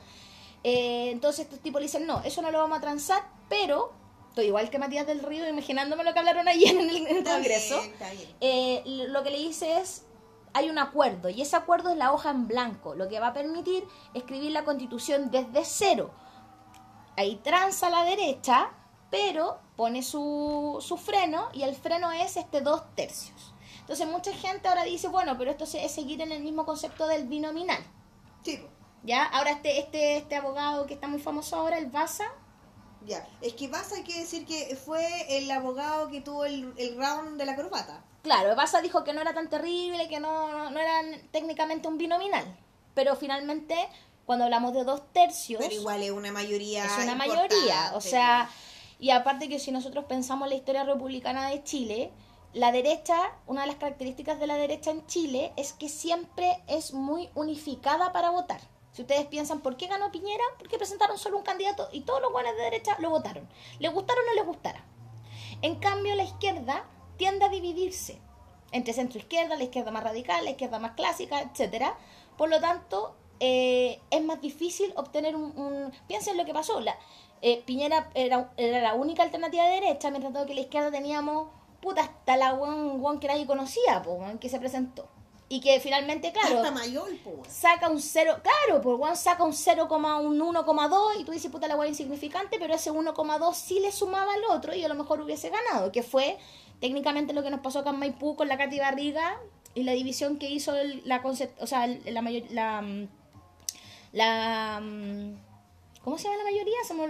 [0.63, 3.93] Eh, entonces estos tipos le dicen, no, eso no lo vamos a transar, pero
[4.29, 7.17] estoy igual que Matías del Río imaginándome lo que hablaron ayer en el, en el
[7.17, 7.79] Está Congreso.
[7.79, 8.35] bien, está bien.
[8.41, 10.05] Eh, lo que le dice es,
[10.53, 13.33] hay un acuerdo y ese acuerdo es la hoja en blanco, lo que va a
[13.33, 16.11] permitir escribir la constitución desde cero.
[17.17, 18.71] Ahí tranza la derecha,
[19.11, 23.53] pero pone su, su freno y el freno es este dos tercios.
[23.81, 27.27] Entonces mucha gente ahora dice, bueno, pero esto es seguir en el mismo concepto del
[27.27, 27.83] binominal.
[28.43, 28.63] Sí,
[29.03, 29.23] ¿Ya?
[29.23, 32.25] Ahora este, este, este abogado que está muy famoso ahora, el Baza,
[33.05, 33.25] ya.
[33.41, 37.37] Es que vas a que decir que fue el abogado que tuvo el, el round
[37.37, 38.03] de la corbata.
[38.23, 41.97] Claro, Baza dijo que no era tan terrible, que no, no, no era técnicamente un
[41.97, 42.57] binominal.
[42.93, 43.75] Pero finalmente,
[44.25, 46.83] cuando hablamos de dos tercios, Pero igual es una mayoría.
[46.85, 47.55] es una importante.
[47.55, 47.91] mayoría.
[47.95, 48.49] O sea,
[48.99, 52.11] y aparte que si nosotros pensamos la historia republicana de Chile,
[52.53, 56.93] la derecha, una de las características de la derecha en Chile es que siempre es
[56.93, 58.59] muy unificada para votar.
[58.91, 62.31] Si ustedes piensan por qué ganó Piñera, porque presentaron solo un candidato y todos los
[62.31, 63.47] buenos de derecha lo votaron.
[63.79, 64.83] Les gustara o no les gustara.
[65.61, 66.85] En cambio, la izquierda
[67.17, 68.19] tiende a dividirse
[68.71, 71.97] entre centro izquierda, la izquierda más radical, la izquierda más clásica, etcétera.
[72.37, 76.81] Por lo tanto, eh, es más difícil obtener un, Piensen lo que pasó.
[77.41, 81.47] Eh, Piñera era, era la única alternativa de derecha, mientras tanto que la izquierda teníamos,
[81.81, 85.07] puta, hasta la one, que nadie conocía, po, que se presentó.
[85.51, 87.51] Y que finalmente, claro, Hasta mayor, pues.
[87.51, 91.67] saca un 0, claro, pues Juan saca un 0, un 1,2 y tú dices, puta,
[91.67, 95.21] la hueá insignificante, pero ese 1,2 sí le sumaba al otro y a lo mejor
[95.21, 96.37] hubiese ganado, que fue
[96.79, 99.39] técnicamente lo que nos pasó acá en Maipú con la Katy Barriga
[99.73, 103.07] y la división que hizo el- la concep- o sea, el- la mayor, la, mm,
[104.11, 105.33] la, mm,
[106.09, 106.75] ¿cómo se llama la mayoría?
[106.87, 107.05] Se me.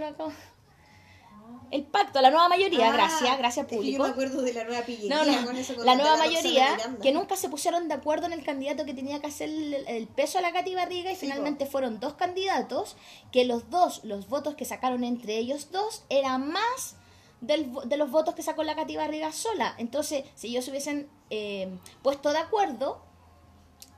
[1.72, 3.98] El pacto, la nueva mayoría, Ah, gracias, gracias es que público.
[4.00, 7.12] yo me acuerdo de la nueva No, no, con eso, con la nueva mayoría que
[7.12, 10.40] nunca se pusieron de acuerdo en el candidato que tenía que hacer el, el peso
[10.40, 12.98] a la Katy Barriga y Sí, finalmente fueron dos candidatos
[13.32, 16.96] que los dos, los votos que sacaron entre ellos dos eran más
[17.42, 19.76] del de los votos que sacó la Katy Barriga sola.
[19.78, 21.70] Entonces, si ellos se hubiesen eh,
[22.02, 23.02] puesto de acuerdo,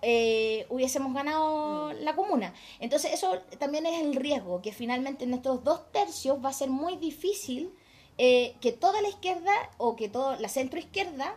[0.01, 2.53] eh, hubiésemos ganado la comuna.
[2.79, 6.69] Entonces eso también es el riesgo, que finalmente en estos dos tercios va a ser
[6.69, 7.73] muy difícil
[8.17, 11.35] eh, que toda la izquierda o que toda la centro izquierda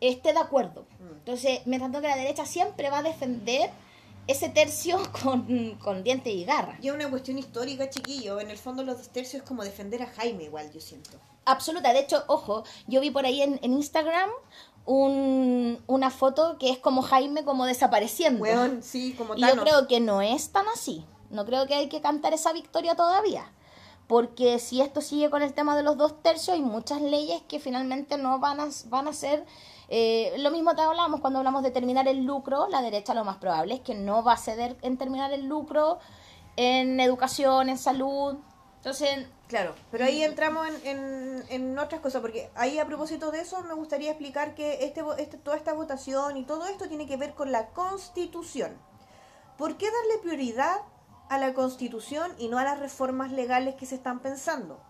[0.00, 0.86] esté de acuerdo.
[1.00, 3.70] Entonces, mientras tanto que la derecha siempre va a defender
[4.26, 6.78] ese tercio con, con diente y garra.
[6.80, 8.40] Y es una cuestión histórica, chiquillo.
[8.40, 11.18] En el fondo, los dos tercios es como defender a Jaime, igual, yo siento.
[11.44, 11.92] Absoluta.
[11.92, 14.30] De hecho, ojo, yo vi por ahí en, en Instagram
[14.86, 18.40] un- una foto que es como Jaime como desapareciendo.
[18.42, 21.04] Weón, sí, como Y yo creo que no es tan así.
[21.30, 23.50] No creo que hay que cantar esa victoria todavía.
[24.06, 27.58] Porque si esto sigue con el tema de los dos tercios, hay muchas leyes que
[27.58, 29.44] finalmente no van a, van a ser...
[29.88, 32.68] eh, lo mismo te hablamos cuando hablamos de terminar el lucro.
[32.68, 35.98] La derecha lo más probable es que no va a ceder en terminar el lucro
[36.54, 38.36] en educación, en salud.
[38.86, 43.40] Entonces, Claro, pero ahí entramos en, en, en otras cosas, porque ahí a propósito de
[43.40, 47.16] eso me gustaría explicar que este, este, toda esta votación y todo esto tiene que
[47.16, 48.78] ver con la constitución.
[49.58, 50.82] ¿Por qué darle prioridad
[51.28, 54.80] a la constitución y no a las reformas legales que se están pensando?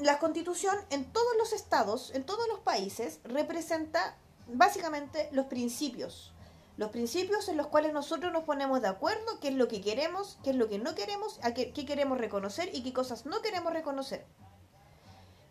[0.00, 6.32] La constitución en todos los estados, en todos los países, representa básicamente los principios.
[6.76, 10.38] Los principios en los cuales nosotros nos ponemos de acuerdo, qué es lo que queremos,
[10.44, 13.40] qué es lo que no queremos, a qué, qué queremos reconocer y qué cosas no
[13.40, 14.26] queremos reconocer.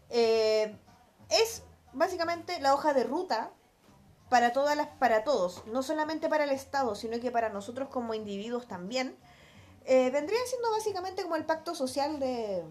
[0.09, 0.77] Eh,
[1.29, 3.51] es básicamente la hoja de ruta
[4.29, 8.13] para todas las, para todos, no solamente para el Estado, sino que para nosotros como
[8.13, 9.17] individuos también.
[9.85, 12.63] Eh, vendría siendo básicamente como el pacto social de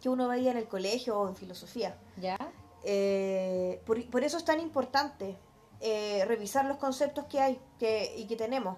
[0.00, 1.98] que uno veía en el colegio o en filosofía.
[2.16, 2.38] ¿ya?
[2.84, 5.36] Eh, por, por eso es tan importante
[5.80, 8.76] eh, revisar los conceptos que hay que, y que tenemos.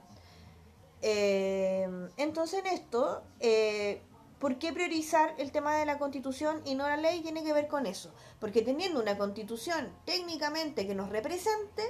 [1.03, 4.01] Eh, entonces en esto, eh,
[4.39, 7.21] ¿por qué priorizar el tema de la constitución y no la ley?
[7.21, 8.13] Tiene que ver con eso.
[8.39, 11.83] Porque teniendo una constitución técnicamente que nos represente,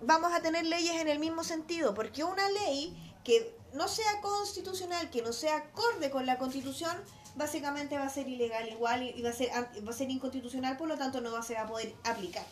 [0.00, 1.94] vamos a tener leyes en el mismo sentido.
[1.94, 6.96] Porque una ley que no sea constitucional, que no sea acorde con la constitución,
[7.36, 9.50] básicamente va a ser ilegal igual y va a ser,
[9.86, 12.44] va a ser inconstitucional, por lo tanto no va a a poder aplicar.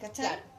[0.00, 0.26] ¿Cachai?
[0.26, 0.55] Claro.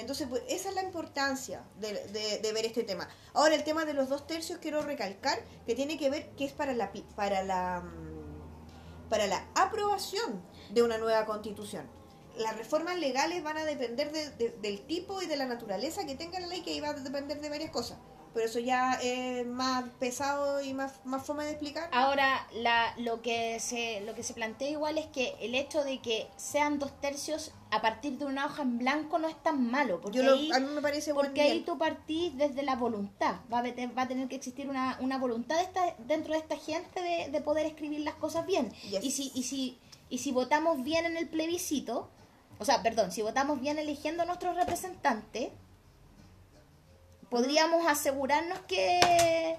[0.00, 3.08] Entonces, pues, esa es la importancia de, ver este tema.
[3.34, 6.52] Ahora, el tema de los dos tercios, quiero recalcar que tiene que ver que es
[6.52, 11.88] para la, para la, mm, para la aprobación de una nueva constitución.
[12.36, 16.14] Las reformas legales van a depender de- de- del tipo y de la naturaleza que
[16.14, 17.98] tenga la ley, que ahí va a depender de varias cosas.
[18.32, 21.88] Pero eso ya es más pesado y más, más fome de explicar.
[21.92, 25.98] Ahora, la, lo, que se, lo que se plantea igual es que el hecho de
[26.00, 30.00] que sean dos tercios a partir de una hoja en blanco no es tan malo,
[30.00, 33.36] porque, Yo lo- ahí, a mí me parece porque ahí tú partís desde la voluntad.
[33.52, 36.56] Va a, va a tener que existir una, una voluntad de esta, dentro de esta
[36.56, 38.70] gente de, de poder escribir las cosas bien.
[38.90, 39.02] Yes.
[39.04, 42.08] Y, si, y, si, y si votamos bien en el plebiscito,
[42.60, 45.50] o sea, perdón, si votamos bien eligiendo a nuestros representantes,
[47.30, 49.56] podríamos asegurarnos que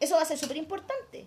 [0.00, 1.26] eso va a ser súper importante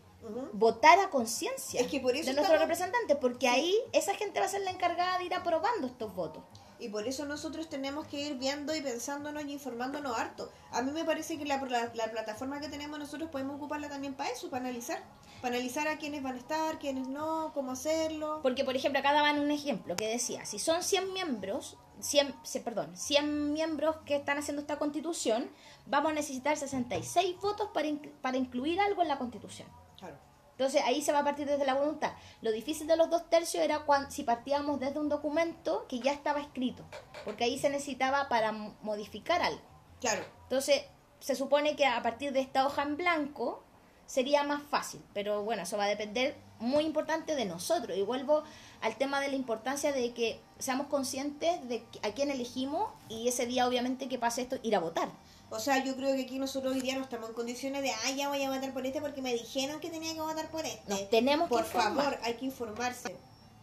[0.53, 4.49] votar a conciencia Es que de nuestros estamos- representantes, porque ahí esa gente va a
[4.49, 6.43] ser la encargada de ir aprobando estos votos.
[6.79, 10.51] Y por eso nosotros tenemos que ir viendo y pensándonos y informándonos harto.
[10.71, 14.13] A mí me parece que la, la- la plataforma que tenemos nosotros podemos ocuparla también
[14.15, 14.99] para eso, para analizar.
[15.41, 18.39] Para analizar a quiénes van a estar, quiénes no, cómo hacerlo.
[18.41, 22.61] Porque, por ejemplo, acá daban un ejemplo que decía, si son 100 miembros, 100, se-
[22.61, 25.49] perdón, 100 miembros que están haciendo esta constitución,
[25.85, 29.67] vamos a necesitar 66 votos para, inc- para incluir algo en la constitución.
[29.97, 30.17] Claro.
[30.51, 32.11] Entonces ahí se va a partir desde la voluntad.
[32.41, 36.11] Lo difícil de los dos tercios era cuando, si partíamos desde un documento que ya
[36.13, 36.83] estaba escrito,
[37.25, 39.61] porque ahí se necesitaba para mo- modificar algo.
[39.99, 40.23] Claro.
[40.43, 40.83] Entonces,
[41.19, 43.63] se supone que a partir de esta hoja en blanco
[44.05, 47.97] sería más fácil, pero bueno, eso va a depender muy importante de nosotros.
[47.97, 48.43] Y vuelvo
[48.81, 53.45] al tema de la importancia de que seamos conscientes de a quién elegimos y ese
[53.45, 55.09] día obviamente que pase esto, ir a votar.
[55.49, 58.11] O sea, yo creo que aquí nosotros hoy día no estamos en condiciones de, ah,
[58.15, 60.81] ya voy a votar por este porque me dijeron que tenía que votar por este.
[60.89, 61.93] Nos tenemos que Por informar.
[61.95, 63.15] favor, hay que informarse.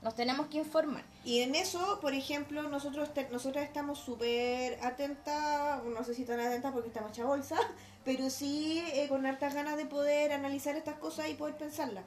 [0.02, 1.02] Nos tenemos que informar.
[1.24, 6.38] Y en eso, por ejemplo, nosotros te- nosotras estamos súper atentas, no sé si tan
[6.38, 7.56] atentas porque estamos hecha bolsa,
[8.04, 12.04] pero sí eh, con hartas ganas de poder analizar estas cosas y poder pensarlas.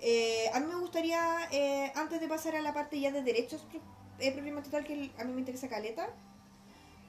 [0.00, 3.64] Eh, a mí me gustaría, eh, antes de pasar a la parte ya de derechos
[4.18, 6.08] eh, propiamente tal, que a mí me interesa caleta,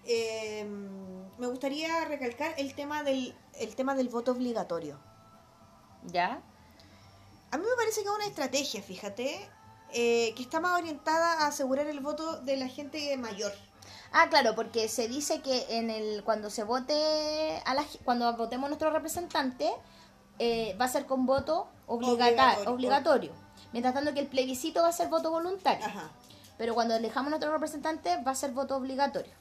[0.06, 0.66] eh,
[1.38, 5.00] me gustaría recalcar el tema del, el tema del voto obligatorio.
[6.04, 6.42] ¿Ya?
[7.52, 9.50] A mí me parece que es una estrategia, fíjate,
[9.92, 13.54] que está más orientada a asegurar el voto de la gente mayor.
[14.12, 18.70] Ah, claro, porque se dice que en el cuando se vote a la, cuando votemos
[18.70, 19.70] nuestro representante
[20.40, 22.72] eh, va a ser con voto Obligatorio.
[22.72, 23.32] obligatorio.
[23.72, 25.86] Mientras tanto que el plebiscito va a ser voto voluntario.
[25.86, 26.10] Ajá.
[26.58, 29.32] Pero cuando elijamos nuestro representante va a ser voto obligatorio.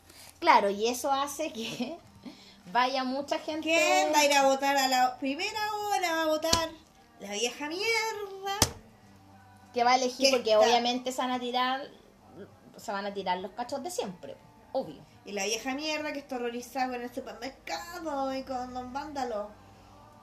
[0.41, 1.97] Claro, y eso hace que
[2.73, 3.63] vaya mucha gente.
[3.69, 6.13] ¿Quién va a ir a votar a la primera hora?
[6.17, 6.71] Va a votar
[7.21, 8.59] la vieja mierda.
[9.73, 11.83] que va a elegir que porque está- obviamente se van a tirar
[12.77, 14.37] se van a tirar los cachos de siempre,
[14.73, 15.01] obvio.
[15.25, 19.47] Y la vieja mierda que está horrorizada con el supermercado y con los vándalos.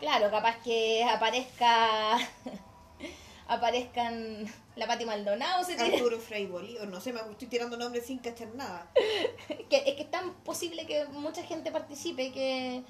[0.02, 2.18] Claro, capaz que aparezca
[3.48, 6.88] aparezcan la Pati Maldonado se Arturo Frei Bolívar.
[6.88, 8.90] No sé, me estoy tirando nombres sin cachar nada.
[9.70, 12.84] que es que es tan posible que mucha gente participe que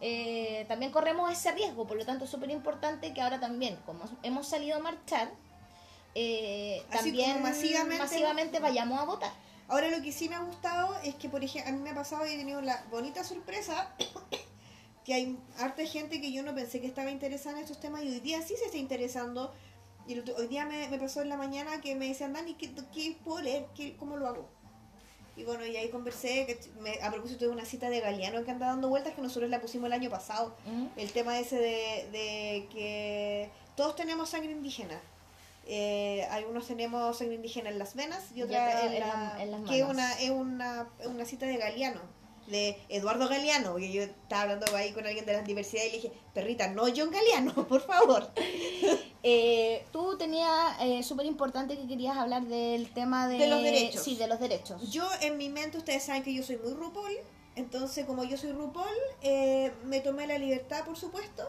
[0.00, 4.04] eh, también corremos ese riesgo, por lo tanto es súper importante que ahora también, como
[4.22, 5.30] hemos salido a marchar,
[6.14, 9.32] eh, Así también masivamente- masivamente vayamos a votar.
[9.68, 11.94] Ahora lo que sí me ha gustado es que, por ejemplo, a mí me ha
[11.94, 13.92] pasado y he tenido la bonita sorpresa
[15.06, 18.08] que hay harta gente que yo no pensé que estaba interesada en estos temas y
[18.08, 19.54] hoy día sí se está interesando.
[20.08, 23.16] Y hoy día me, me pasó en la mañana que me decían, Dani, ¿qué, qué
[23.24, 23.66] puedo leer?
[23.76, 24.48] ¿Qué, ¿Cómo lo hago?
[25.36, 28.50] Y bueno, y ahí conversé, que me- a propósito de una cita de Galeano que
[28.50, 30.56] anda dando vueltas, que nosotros la pusimos el año pasado.
[30.66, 30.86] ¿Mm?
[30.98, 35.00] El tema ese de, de que todos tenemos sangre indígena.
[35.68, 39.50] Eh, algunos tenemos sangre indígena en las venas y otra en, en la- la- en
[39.50, 39.90] las que manos.
[39.94, 42.00] una, es una, es una cita de Galeano,
[42.46, 46.02] de Eduardo Galeano, porque yo estaba hablando ahí con alguien de las diversidades y le
[46.02, 48.30] dije, perrita, no John Galeano, por favor.
[49.28, 54.04] Eh, tú tenías eh, súper importante que querías hablar del tema de, De los derechos.
[54.04, 54.88] Sí, de los derechos.
[54.92, 57.10] Yo en mi mente, ustedes saben que yo soy muy RuPaul,
[57.56, 58.86] entonces como yo soy RuPaul,
[59.22, 61.42] eh, me tomé la libertad, por supuesto,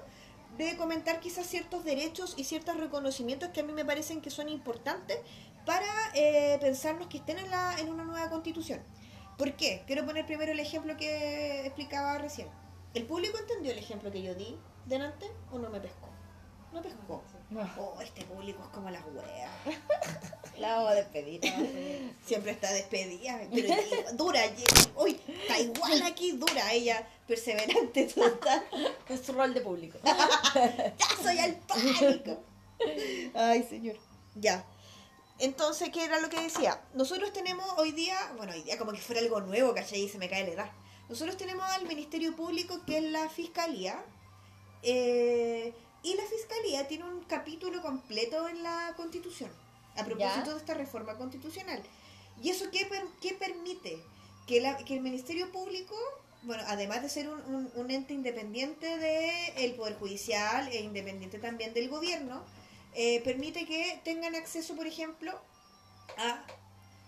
[0.57, 4.49] de comentar quizás ciertos derechos y ciertos reconocimientos que a mí me parecen que son
[4.49, 5.19] importantes
[5.67, 8.79] para eh, pensarnos que estén en, la, en una nueva constitución.
[9.37, 9.83] ¿Por qué?
[9.85, 12.47] Quiero poner primero el ejemplo que explicaba recién.
[12.93, 16.09] ¿El público entendió el ejemplo que yo di delante o no me pescó?
[16.73, 17.23] No pescó.
[17.49, 17.61] No.
[17.77, 19.51] Oh, este público es como las weas.
[20.57, 21.39] La vamos a despedir.
[22.25, 23.73] Siempre está despedida, pero
[24.13, 24.41] dura.
[24.95, 26.73] Uy, está igual aquí, dura.
[26.73, 28.63] Ella, perseverante total.
[29.09, 29.99] Es su rol de público.
[30.03, 32.43] ¡Ya soy al pánico!
[33.33, 33.95] Ay, señor.
[34.35, 34.65] Ya.
[35.39, 36.81] Entonces, ¿qué era lo que decía?
[36.93, 40.01] Nosotros tenemos hoy día, bueno, hoy día como que fuera algo nuevo, ¿cachai?
[40.03, 40.71] Y se me cae la edad.
[41.09, 44.03] Nosotros tenemos al Ministerio Público, que es la Fiscalía.
[44.83, 45.73] eh,
[46.03, 49.51] y la Fiscalía tiene un capítulo completo en la Constitución,
[49.95, 50.51] a propósito Ya.
[50.53, 51.81] de esta reforma constitucional.
[52.41, 53.97] ¿Y eso qué, per- qué permite?
[54.45, 55.95] Que, la- que el Ministerio Público,
[56.43, 61.73] bueno, además de ser un, un- un ente independiente del Poder Judicial e independiente también
[61.73, 62.43] del gobierno,
[62.99, 65.31] eh, permite que tengan acceso, por ejemplo,
[66.17, 66.41] a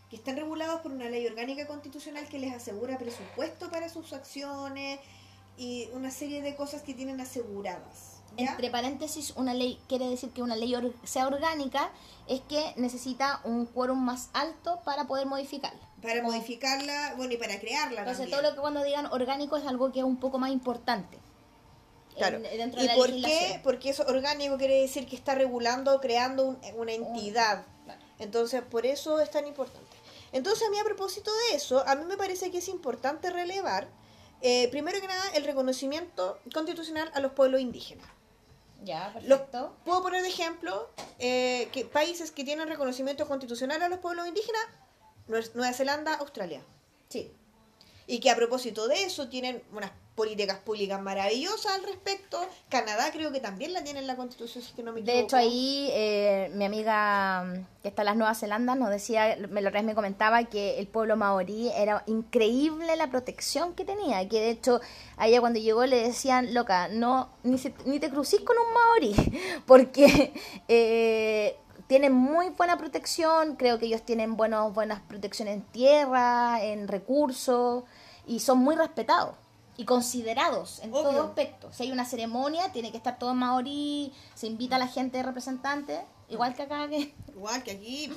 [0.10, 5.00] que están regulados por una ley orgánica constitucional que les asegura presupuesto para sus acciones
[5.58, 8.22] y una serie de cosas que tienen aseguradas.
[8.38, 8.52] ¿ya?
[8.52, 11.92] Entre paréntesis, una ley quiere decir que una ley or- sea orgánica
[12.28, 15.80] es que necesita un quórum más alto para poder modificarla.
[16.02, 18.40] Para modificarla, bueno, y para crearla Entonces, también.
[18.40, 21.18] todo lo que cuando digan orgánico es algo que es un poco más importante.
[22.20, 22.38] Claro.
[22.38, 23.60] en- dentro ¿Y de la por qué?
[23.64, 27.66] Porque eso orgánico quiere decir que está regulando, creando un- una entidad.
[27.86, 28.02] Claro.
[28.20, 29.88] Entonces, por eso es tan importante.
[30.32, 33.88] Entonces, a mí a propósito de eso, a mí me parece que es importante relevar,
[34.42, 38.08] eh, primero que nada, el reconocimiento constitucional a los pueblos indígenas.
[38.84, 39.76] Ya, perfecto.
[39.84, 40.90] puedo poner de ejemplo
[41.20, 44.62] eh, que países que tienen reconocimiento constitucional a los pueblos indígenas,
[45.28, 46.62] Nue- Nueva Zelanda, Australia.
[47.10, 47.34] Sí.
[48.08, 52.38] Y que a propósito de eso tienen unas políticas públicas maravillosas al respecto.
[52.68, 55.90] Canadá creo que también la tiene en la constitución, si no me De hecho, ahí
[55.94, 59.96] eh, mi amiga mm, que está en las Nueva Zelanda nos decía, me lo me
[59.96, 64.28] comentaba que el pueblo maorí era increíble la protección que tenía.
[64.28, 64.82] Que de hecho,
[65.16, 68.74] a ella cuando llegó le decían, loca, no ni, se- ni te crucís con un
[68.74, 69.16] maorí,
[69.66, 70.34] porque
[70.68, 71.56] eh,
[71.88, 73.56] tienen muy buena protección.
[73.56, 77.86] Creo que ellos tienen buenos, buenas protecciones en tierra, en recursos,
[78.28, 79.34] y son muy respetados.
[79.80, 81.04] Y considerados en Obvio.
[81.04, 81.72] todo aspecto.
[81.72, 85.24] Si hay una ceremonia, tiene que estar todo en maorí, se invita a la gente
[85.24, 87.16] representante, igual que acá que...
[87.30, 88.12] Igual que aquí.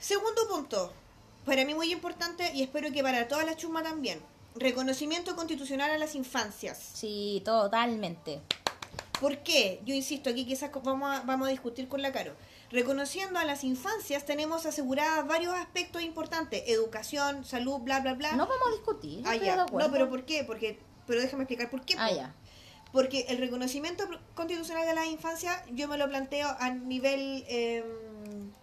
[0.00, 0.92] Segundo punto,
[1.46, 4.20] para mí muy importante y espero que para todas las chumas también.
[4.56, 6.78] Reconocimiento constitucional a las infancias.
[6.94, 8.40] Sí, totalmente.
[9.20, 9.80] ¿Por qué?
[9.86, 12.34] Yo insisto, aquí quizás vamos a, vamos a discutir con la Caro.
[12.72, 16.62] Reconociendo a las infancias tenemos aseguradas varios aspectos importantes.
[16.66, 18.32] Educación, salud, bla, bla, bla.
[18.32, 19.22] No vamos a discutir.
[19.26, 19.56] ah, ya.
[19.56, 20.42] No, pero ¿por qué?
[20.42, 21.96] Porque, pero déjame explicar por qué.
[21.98, 22.34] Ah, ya.
[22.90, 24.04] Porque el reconocimiento
[24.34, 27.44] constitucional de la infancia yo me lo planteo a nivel...
[27.46, 27.84] eh,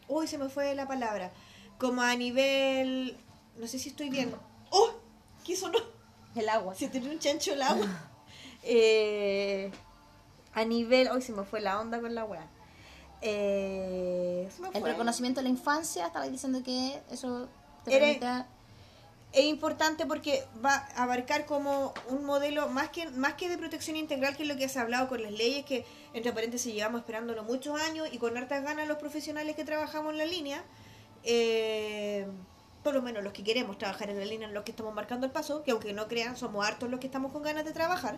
[0.07, 1.31] uy, se me fue la palabra.
[1.77, 3.15] Como a nivel...
[3.57, 4.33] No sé si estoy bien.
[4.71, 4.89] ¡Oh!
[5.45, 5.77] ¿Qué sonó?
[6.35, 6.73] El agua.
[6.73, 7.87] Se tiró un chancho el agua.
[8.61, 9.71] Eh,
[10.53, 11.07] a nivel...
[11.09, 12.45] Hoy se me fue la onda con la weá.
[13.21, 17.47] Eh, El reconocimiento de la infancia, estaba diciendo que eso
[17.83, 18.19] te Eres-
[19.31, 23.95] es importante porque va a abarcar como un modelo más que más que de protección
[23.95, 27.01] integral que es lo que se ha hablado con las leyes que entre paréntesis llevamos
[27.01, 30.63] esperándolo muchos años y con hartas ganas los profesionales que trabajamos en la línea
[31.23, 32.25] eh,
[32.83, 35.27] por lo menos los que queremos trabajar en la línea en los que estamos marcando
[35.27, 38.17] el paso que aunque no crean somos hartos los que estamos con ganas de trabajar.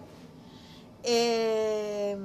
[1.04, 2.16] Eh,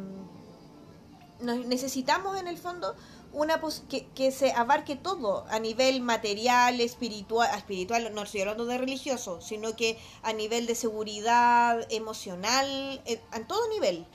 [1.40, 2.94] nos- necesitamos en el fondo
[3.32, 8.40] una pos- que, que se abarque todo a nivel material, espiritual, ah, espiritual, no estoy
[8.42, 14.06] hablando de religioso, sino que a nivel de seguridad emocional, en, en todo nivel.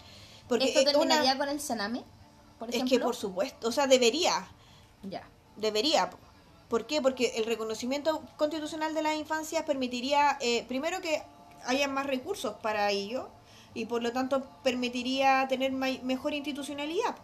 [0.47, 2.03] Porque ¿Esto es una- terminaría con el Sename,
[2.57, 2.97] por es ejemplo?
[2.97, 4.47] que por supuesto, o sea, debería,
[5.03, 5.27] Ya.
[5.57, 6.09] debería.
[6.09, 6.17] po.
[6.67, 7.01] ¿Por qué?
[7.01, 11.21] Porque el reconocimiento constitucional de las infancias permitiría, eh, primero que
[11.65, 13.29] haya más recursos para ello
[13.73, 17.15] y por lo tanto permitiría tener mejor institucionalidad.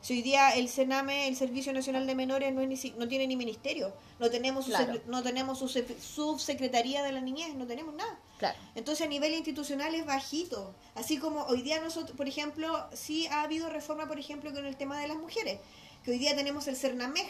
[0.00, 3.26] Si hoy día el CENAME, el Servicio Nacional de Menores, no, es ni no tiene
[3.26, 5.00] ni ministerio, no tenemos, Claro.
[5.06, 8.18] no tenemos su sec- subsecretaría de la niñez, no tenemos nada.
[8.38, 8.58] Claro.
[8.74, 10.74] Entonces a nivel institucional es bajito.
[10.94, 14.76] Así como hoy día nosotros, por ejemplo, sí ha habido reforma, por ejemplo, con el
[14.76, 15.58] tema de las mujeres.
[16.04, 17.26] Que hoy día tenemos el CERNAMEG,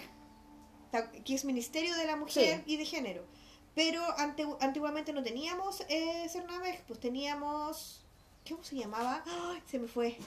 [0.90, 3.24] ta- que es Ministerio de la Mujer y de Género.
[3.76, 4.02] Pero
[4.60, 8.00] antiguamente no teníamos eh, CERNAMEG, pues teníamos...
[8.48, 9.22] ¿Cómo se llamaba?
[9.26, 9.62] ¡Ay!
[9.66, 10.18] se me fue.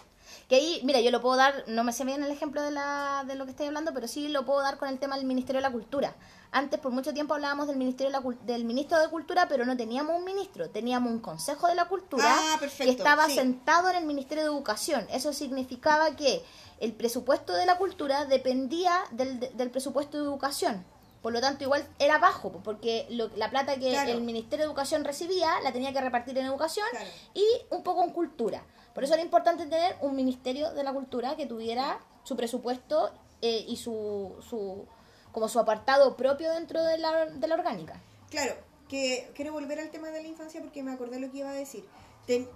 [0.49, 3.24] Que ahí, mira, yo lo puedo dar, no me sé bien el ejemplo de, la,
[3.26, 5.59] de lo que estoy hablando, pero sí lo puedo dar con el tema del Ministerio
[5.59, 6.15] de la Cultura.
[6.51, 9.78] Antes, por mucho tiempo, hablábamos del Ministerio de la, del Ministro de Cultura, pero no
[9.78, 13.36] teníamos un ministro, teníamos un Consejo de la Cultura Ah, perfecto, que estaba sí.
[13.36, 15.05] sentado en el Ministerio de Educación.
[15.11, 16.43] Eso significaba que
[16.80, 20.84] el presupuesto de la cultura dependía del, del presupuesto de educación.
[21.28, 24.12] Por lo tanto, igual era bajo, po, porque lo- la plata que Claro.
[24.12, 27.06] el Ministerio de Educación recibía la tenía que repartir en educación Claro.
[27.34, 28.64] y un poco en cultura.
[28.94, 33.12] Por eso era importante tener un Ministerio de la Cultura que tuviera su presupuesto
[33.42, 34.86] eh, y su, su
[35.34, 38.00] como su apartado propio dentro de la, de la orgánica.
[38.30, 38.56] Claro,
[38.88, 41.54] que quiero volver al tema de la infancia porque me acordé lo que iba a
[41.54, 41.86] decir.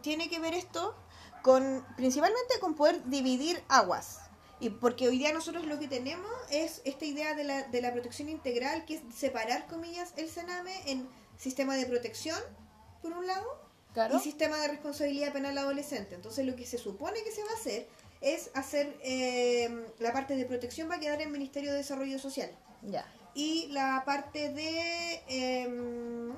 [0.01, 0.95] tiene que ver esto
[1.43, 4.20] con principalmente con poder dividir aguas.
[4.61, 7.91] Y porque hoy día nosotros lo que tenemos es esta idea de la, de la
[7.91, 12.37] protección integral, que es separar, comillas, el Sename en sistema de protección,
[13.01, 13.59] por un lado,
[14.15, 16.13] y sistema de responsabilidad penal adolescente.
[16.13, 17.87] Entonces lo que se supone que se va a hacer
[18.21, 22.19] es hacer eh, la parte de protección va a quedar en el Ministerio de Desarrollo
[22.19, 22.51] Social.
[22.83, 23.03] Ya.
[23.33, 26.35] Y la parte de em,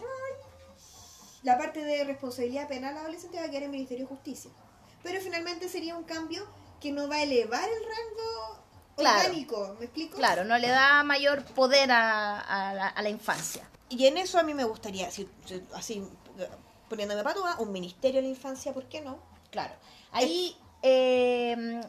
[1.43, 4.51] la parte de responsabilidad penal adolescente va a quedar en el Ministerio de Justicia.
[5.03, 6.47] Pero finalmente sería un cambio
[6.83, 8.59] que no va a elevar el rango
[8.97, 10.17] orgánico, ¿me explico?
[10.17, 13.65] Claro, no le da mayor poder a, la, infancia.
[13.87, 16.05] Y en eso a mí me gustaría, así
[16.89, 19.17] poniéndome para un ministerio de la infancia, ¿por qué no?
[19.49, 19.73] Claro.
[20.11, 21.81] Ahí, eh,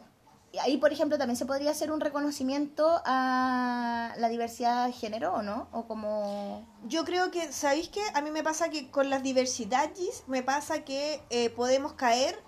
[0.61, 5.41] ahí, por ejemplo, también se podría hacer un reconocimiento a la diversidad de género, ¿o
[5.41, 5.67] no?
[5.73, 6.65] O como...
[6.85, 8.01] Yo creo que, ¿sabéis qué?
[8.13, 12.41] A mí me pasa que con las diversidades, me pasa que eh, podemos caer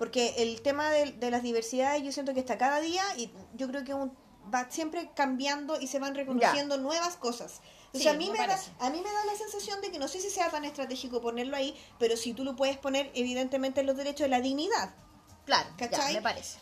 [0.00, 3.84] porque el tema de, las diversidades yo siento que está cada día y yo creo
[3.84, 7.60] que va siempre cambiando y se van reconociendo nuevas cosas.
[7.92, 10.30] a mí, me da, a mí me da la sensación de que no sé si
[10.30, 14.24] sea tan estratégico ponerlo ahí, pero si tú lo puedes poner evidentemente en los derechos
[14.24, 14.94] de la dignidad.
[15.44, 16.14] Claro, ¿cachai?
[16.14, 16.58] me parece.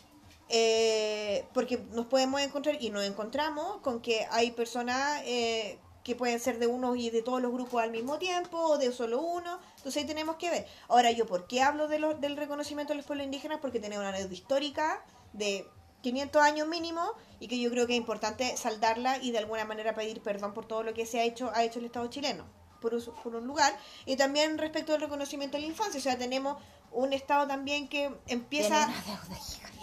[0.49, 6.39] Eh, porque nos podemos encontrar y nos encontramos con que hay personas eh, que pueden
[6.39, 9.59] ser de uno y de todos los grupos al mismo tiempo, o de solo uno.
[9.77, 10.67] Entonces ahí tenemos que ver.
[10.87, 13.59] Ahora, ¿yo por qué hablo de del reconocimiento de los pueblos indígenas?
[13.61, 15.67] Porque tenemos una deuda histórica de
[16.01, 19.93] 500 años mínimo y que yo creo que es importante saldarla y de alguna manera
[19.93, 22.45] pedir perdón por todo lo que se ha hecho, ha hecho el Estado chileno,
[22.79, 23.77] por un, por un lugar.
[24.05, 26.57] Y también respecto al reconocimiento de la infancia, o sea, tenemos
[26.91, 28.89] un Estado también que empieza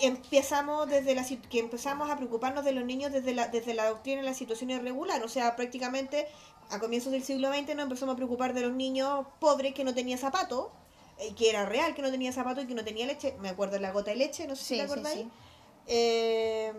[0.03, 4.21] empezamos desde la que empezamos a preocuparnos de los niños desde la desde la doctrina
[4.21, 5.23] en la situación irregular.
[5.23, 6.27] O sea prácticamente
[6.71, 9.95] a comienzos del siglo XX nos empezamos a preocupar de los niños pobres que no
[9.95, 10.73] tenían zapato
[11.19, 13.35] eh, que era real que no tenía zapato y que no tenía leche.
[13.41, 15.27] Me acuerdo de la gota de leche no sé si te acordáis.
[15.87, 16.73] eh,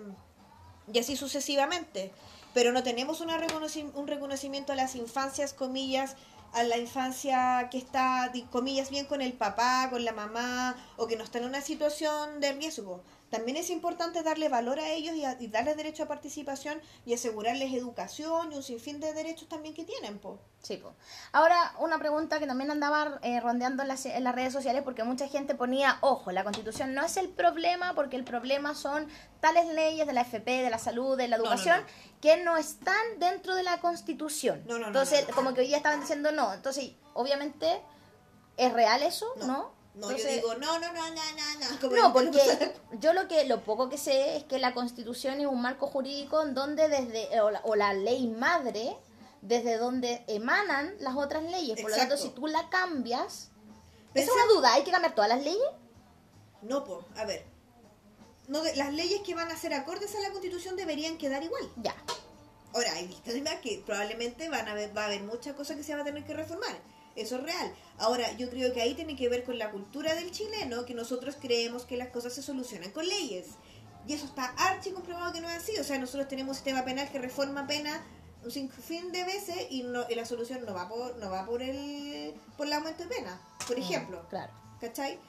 [0.92, 2.12] y así sucesivamente.
[2.54, 3.38] Pero no tenemos una
[3.94, 6.16] un reconocimiento a las infancias comillas
[6.54, 11.16] a la infancia que está, comillas, bien con el papá, con la mamá, o que
[11.16, 15.48] no está en una situación de riesgo también es importante darle valor a ellos y,
[15.48, 20.18] darles derecho a participación y asegurarles educación y un sinfín de derechos también que tienen.
[20.20, 20.40] Po.
[20.62, 20.94] Sí, po.
[21.34, 25.04] Ahora, una pregunta que también andaba eh, rondeando en las, en las redes sociales porque
[25.04, 29.08] mucha gente ponía, ojo, la constitución no es el problema porque el problema son
[29.42, 31.82] tales leyes de la FP, de la salud, de la educación,
[32.22, 34.64] que no están dentro de la constitución.
[34.68, 36.54] Entonces, como que hoy ya estaban diciendo no.
[36.54, 37.82] Entonces, obviamente,
[38.56, 39.28] ¿es real eso?
[39.46, 39.77] ¿No?
[39.98, 41.96] No, yo digo, no, no, no, no, no, no.
[41.96, 42.40] no, porque
[43.00, 46.44] yo lo que lo poco que sé es que la Constitución es un marco jurídico
[46.44, 48.96] en donde desde, o la, ley madre,
[49.42, 51.82] desde donde emanan las otras leyes.
[51.82, 53.50] Por lo tanto, si tú la cambias,
[54.14, 54.74] ¿es una duda?
[54.74, 55.68] ¿Hay que cambiar todas las leyes?
[56.62, 57.46] No, pues, a ver.
[58.48, 61.64] No, las leyes que van a ser acordes a la Constitución deberían quedar igual.
[61.78, 61.96] Ya.
[62.74, 63.08] Ahora, hay
[63.64, 66.24] que probablemente van a ver, va a haber muchas cosas que se van a tener
[66.24, 66.78] que reformar
[67.18, 67.74] eso es real.
[67.98, 71.38] Ahora, yo creo que ahí tiene que ver con la cultura del chileno, que nosotros
[71.40, 73.48] creemos que las cosas se solucionan con leyes.
[74.08, 75.78] Y eso está archi comprobado que no es así.
[75.80, 78.06] O sea, nosotros tenemos un sistema penal que reforma pena
[78.44, 82.34] un sinfín de veces y, no, la solución no va por no va por el
[82.56, 84.26] por el aumento de pena, por ejemplo.
[84.30, 84.54] claro.
[84.80, 85.20] ¿Cachai?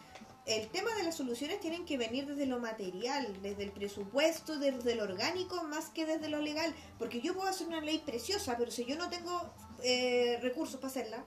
[0.46, 4.94] El tema de las soluciones tienen que venir desde lo material, desde el presupuesto, desde
[4.94, 6.74] lo orgánico, más que desde lo legal.
[6.98, 10.88] Porque yo puedo hacer una ley preciosa, pero si yo no tengo eh, recursos para
[10.88, 11.24] hacerla,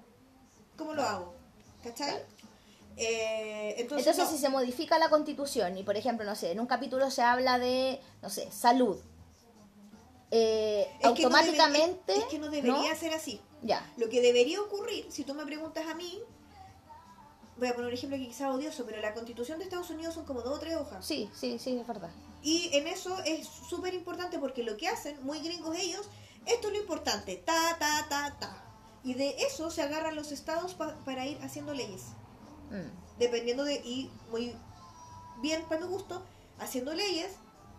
[0.81, 1.35] ¿cómo lo hago?
[1.83, 2.15] ¿Cachai?
[2.97, 7.11] Eh, entonces, si se modifica la constitución y, por ejemplo, no sé, en un capítulo
[7.11, 8.97] se habla de, no sé, salud,
[10.31, 12.15] eh, automáticamente...
[12.15, 13.39] es, que no debería ser así.
[13.61, 13.87] Ya.
[13.97, 16.19] Lo que debería ocurrir, si tú me preguntas a mí,
[17.57, 20.25] voy a poner un ejemplo que quizá odioso, pero la constitución de Estados Unidos son
[20.25, 21.05] como dos o tres hojas.
[21.05, 22.09] Sí, sí, sí, es verdad.
[22.41, 26.09] Y en eso es súper importante porque lo que hacen, muy gringos ellos,
[26.47, 28.70] esto es lo importante, ta, ta, ta, ta.
[29.03, 32.03] Y de eso se agarran los estados para ir haciendo leyes.
[32.69, 33.19] Mm.
[33.19, 34.55] Dependiendo de, y muy
[35.41, 36.23] bien para mi gusto,
[36.59, 37.31] haciendo leyes,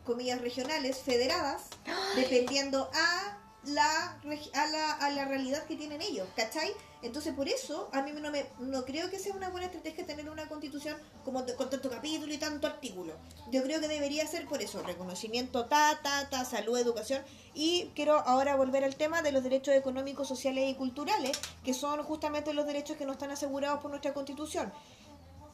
[0.04, 1.64] comillas regionales, federadas,
[2.16, 4.20] dependiendo a la,
[4.54, 6.72] a la, a la realidad que tienen ellos, ¿cachai?
[7.02, 10.30] Entonces, por eso, a mí no, me, no creo que sea una buena estrategia tener
[10.30, 13.14] una constitución como con tanto capítulo y tanto artículo.
[13.50, 17.22] Yo creo que debería ser por eso, reconocimiento, ta, ta, ta, salud, educación.
[17.54, 22.02] Y quiero ahora volver al tema de los derechos económicos, sociales y culturales, que son
[22.04, 24.72] justamente los derechos que no están asegurados por nuestra constitución.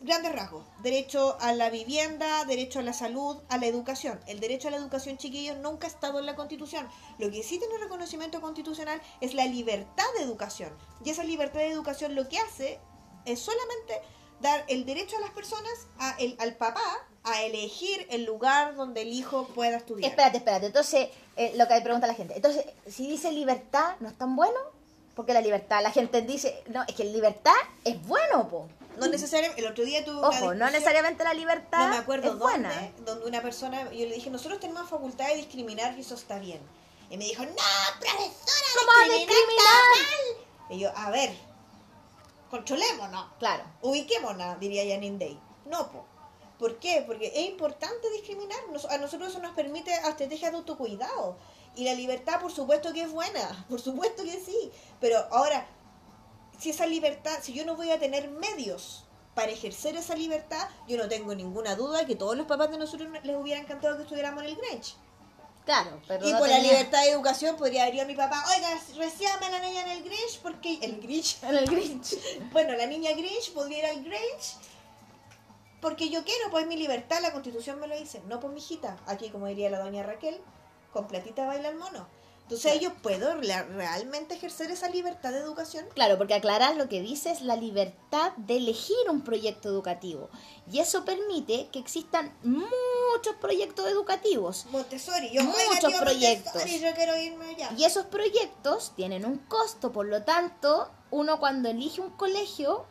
[0.01, 0.65] Grandes rasgos.
[0.83, 4.21] Derecho a la vivienda, derecho a la salud, a la educación.
[4.27, 6.89] El derecho a la educación, chiquillos, nunca ha estado en la Constitución.
[7.19, 10.73] Lo que sí tiene reconocimiento constitucional es la libertad de educación.
[11.05, 12.79] Y esa libertad de educación lo que hace
[13.25, 14.01] es solamente
[14.41, 16.83] dar el derecho a las personas, a el, al papá,
[17.25, 20.11] a elegir el lugar donde el hijo pueda estudiar.
[20.11, 20.67] Espérate, espérate.
[20.67, 22.35] Entonces, eh, lo que pregunta la gente.
[22.37, 24.59] Entonces, si dice libertad, ¿no es tan bueno?
[25.15, 27.53] Porque la libertad, la gente dice, no, es que libertad
[27.85, 28.69] es bueno, po.
[28.99, 32.33] No necesariamente, el otro día tuve una Ojo, no necesariamente la libertad no me acuerdo
[32.33, 32.93] es dónde, buena.
[33.05, 36.61] donde una persona, yo le dije, nosotros tenemos facultad de discriminar y eso está bien.
[37.11, 37.51] Y me dijo, no,
[38.01, 38.27] profesora,
[38.79, 40.71] ¿Cómo discriminar está mal".
[40.71, 41.31] Y yo, a ver,
[42.51, 43.65] controlémonos, Claro.
[43.83, 45.41] ubiquémonos, diría Janine Day.
[45.67, 46.05] No, po.
[46.59, 47.05] ¿Por qué?
[47.07, 48.59] Porque es importante discriminar.
[48.73, 51.37] Nos- A nosotros eso nos permite a estrategias de autocuidado.
[51.77, 54.73] Y la libertad, por supuesto que es buena, por supuesto que sí.
[55.01, 55.67] Pero ahora,
[56.59, 59.05] si esa libertad, si yo no voy a tener medios
[59.35, 63.09] para ejercer esa libertad, yo no tengo ninguna duda que todos los papás de nosotros
[63.23, 64.95] les hubiera encantado que estuviéramos en el Grange.
[65.65, 68.43] Claro, pero y no por la libertad de educación podría haber ido a mi papá,
[68.57, 72.17] oiga, recíbame a la niña en el Grinch, porque el Grinch, En el Grinch.
[72.53, 74.57] bueno, la niña Grinch podría ir al Grinch,
[75.83, 78.97] porque yo quiero, pues mi libertad, la constitución me lo dice, no por mi hijita,
[79.07, 80.41] aquí como diría la doña Raquel,
[80.93, 82.09] con platita baila el mono.
[82.51, 85.85] Entonces yo puedo re- realmente ejercer esa libertad de educación.
[85.95, 90.31] Claro, porque aclarar lo que dice es la libertad de elegir un proyecto educativo.
[90.71, 94.67] Y eso permite que existan muchos proyectos educativos.
[94.71, 96.55] Montessori, yo Muchos proyectos.
[96.55, 97.71] Montessori, yo quiero irme allá.
[97.77, 102.87] Y esos proyectos tienen un costo, por lo tanto, uno cuando elige un colegio,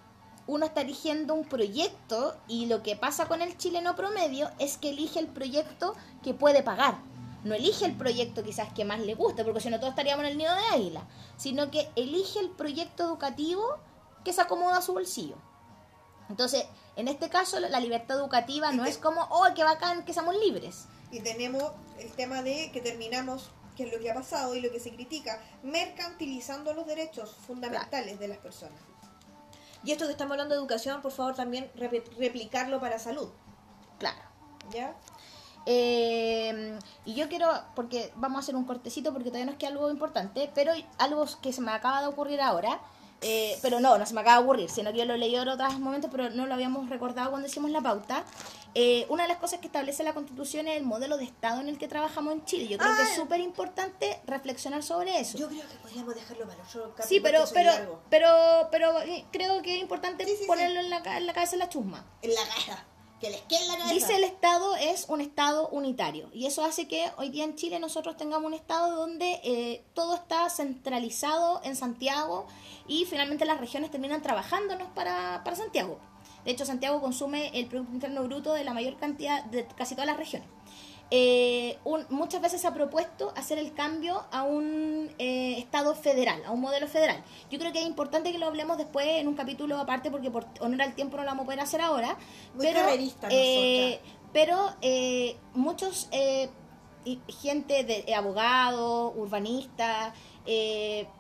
[0.48, 4.90] uno está eligiendo un proyecto y lo que pasa con el chileno promedio es que
[4.92, 5.94] elige el proyecto
[6.24, 7.00] que puede pagar.
[7.48, 10.32] No elige el proyecto quizás que más le guste, porque si no todos estaríamos en
[10.32, 13.64] el nido de águila, sino que elige el proyecto educativo
[14.24, 15.38] que se acomoda a su bolsillo.
[16.30, 16.66] Entonces,
[16.98, 20.86] en este caso, la libertad educativa no es como, oh, qué bacán que seamos libres.
[21.10, 21.64] Y tenemos
[22.00, 24.94] el tema de que terminamos, que es lo que ha pasado y lo que se
[24.94, 28.82] critica, mercantilizando los derechos fundamentales de las personas.
[29.86, 33.30] Y esto que estamos hablando de educación, por favor, también rep- replicarlo para salud.
[34.00, 34.20] Claro.
[34.72, 34.98] ¿Ya?
[35.70, 39.92] Eh, y yo quiero, porque vamos a hacer un cortecito porque todavía nos queda algo
[39.92, 42.80] importante, pero algo que se me acaba de ocurrir ahora,
[43.22, 45.48] eh, pero no, no se me acaba de ocurrir, sino que yo lo leí en
[45.48, 48.24] otros momentos, pero no lo habíamos recordado cuando hicimos la pauta.
[48.76, 51.68] Eh, una de las cosas que establece la Constitución es el modelo de Estado en
[51.68, 52.68] el que trabajamos en Chile.
[52.68, 53.10] Yo creo que Ah.
[53.10, 55.38] es súper importante reflexionar sobre eso.
[55.38, 56.94] Yo creo que podríamos dejarlo para otro.
[57.06, 57.72] Sí, pero, pero,
[58.10, 58.30] pero,
[58.72, 60.46] pero eh, creo que es importante Sí, sí, sí.
[60.48, 62.06] ponerlo En, la, en la cabeza de la chusma.
[62.22, 62.86] En la cabeza.
[63.94, 67.80] Dice el Estado es un Estado unitario y eso hace que hoy día en Chile
[67.80, 72.46] nosotros tengamos un Estado donde eh, todo está centralizado en Santiago
[72.88, 76.00] y finalmente las regiones terminan trabajándonos para, para Santiago.
[76.46, 80.08] De hecho, Santiago consume el Producto Interno Bruto de la mayor cantidad de casi todas
[80.08, 80.48] las regiones.
[81.10, 86.44] Eh, un- muchas veces se ha propuesto hacer el cambio a un eh, Estado federal,
[86.46, 87.24] a un modelo federal.
[87.50, 90.46] Yo creo que es importante que lo hablemos después en un capítulo aparte porque por
[90.60, 92.18] honor al tiempo no lo vamos a poder hacer ahora.
[92.56, 92.80] Muy pero,
[93.30, 94.00] eh,
[94.34, 96.10] pero eh, muchos
[97.42, 100.14] gente de abogados, urbanistas,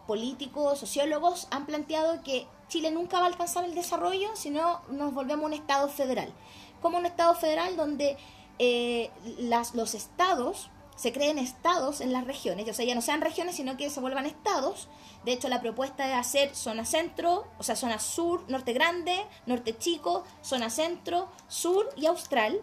[0.05, 5.13] políticos, sociólogos han planteado que Chile nunca va a alcanzar el desarrollo si no nos
[5.13, 6.33] volvemos un Estado federal.
[6.81, 8.17] Como un Estado federal donde
[8.59, 13.21] eh, las, los estados se creen estados en las regiones, o sea, ya no sean
[13.21, 14.87] regiones, sino que se vuelvan estados.
[15.25, 19.77] De hecho, la propuesta es hacer zona centro, o sea, zona sur, norte grande, norte
[19.77, 22.59] chico, zona centro, sur y austral.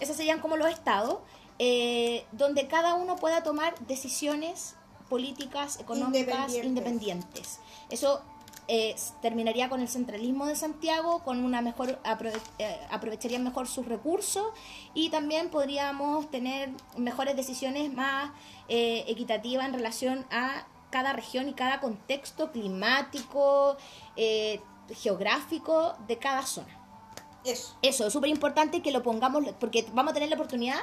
[0.00, 1.18] Esos serían como los estados,
[1.58, 4.76] eh, donde cada uno pueda tomar decisiones
[5.10, 6.64] políticas, económicas, Independientes.
[6.64, 7.60] independientes.
[7.90, 8.22] Eso
[8.68, 13.86] eh, terminaría con el centralismo de Santiago, con una mejor aprove- eh, aprovecharían mejor sus
[13.86, 14.46] recursos
[14.94, 18.30] y también podríamos tener mejores decisiones más
[18.68, 23.76] eh, equitativas en relación a cada región y cada contexto climático,
[24.16, 24.60] eh,
[24.94, 26.80] geográfico de cada zona.
[27.44, 27.76] Eso.
[27.82, 30.78] Eso es súper importante que lo pongamos, porque vamos a tener la oportunidad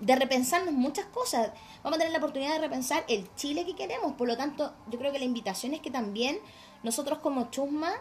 [0.00, 1.50] de repensarnos muchas cosas.
[1.82, 4.12] Vamos a tener la oportunidad de repensar el Chile que queremos.
[4.14, 6.38] Por lo tanto, yo creo que la invitación es que también
[6.84, 7.92] nosotros como Chusma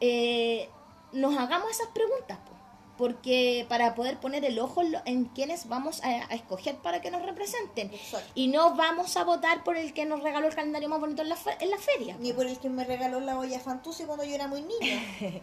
[0.00, 0.70] eh,
[1.12, 2.38] nos hagamos esas preguntas.
[2.38, 2.50] po.
[2.96, 7.22] Porque para poder poner el ojo en, quienes vamos a, a escoger para que nos
[7.22, 7.90] representen.
[7.94, 8.30] Exacto.
[8.34, 11.30] Y no vamos a votar por el que nos regaló el calendario más bonito en
[11.30, 12.14] la, fe- en la feria.
[12.20, 15.02] Ni por el que me regaló la olla Fantusi cuando yo era muy niña.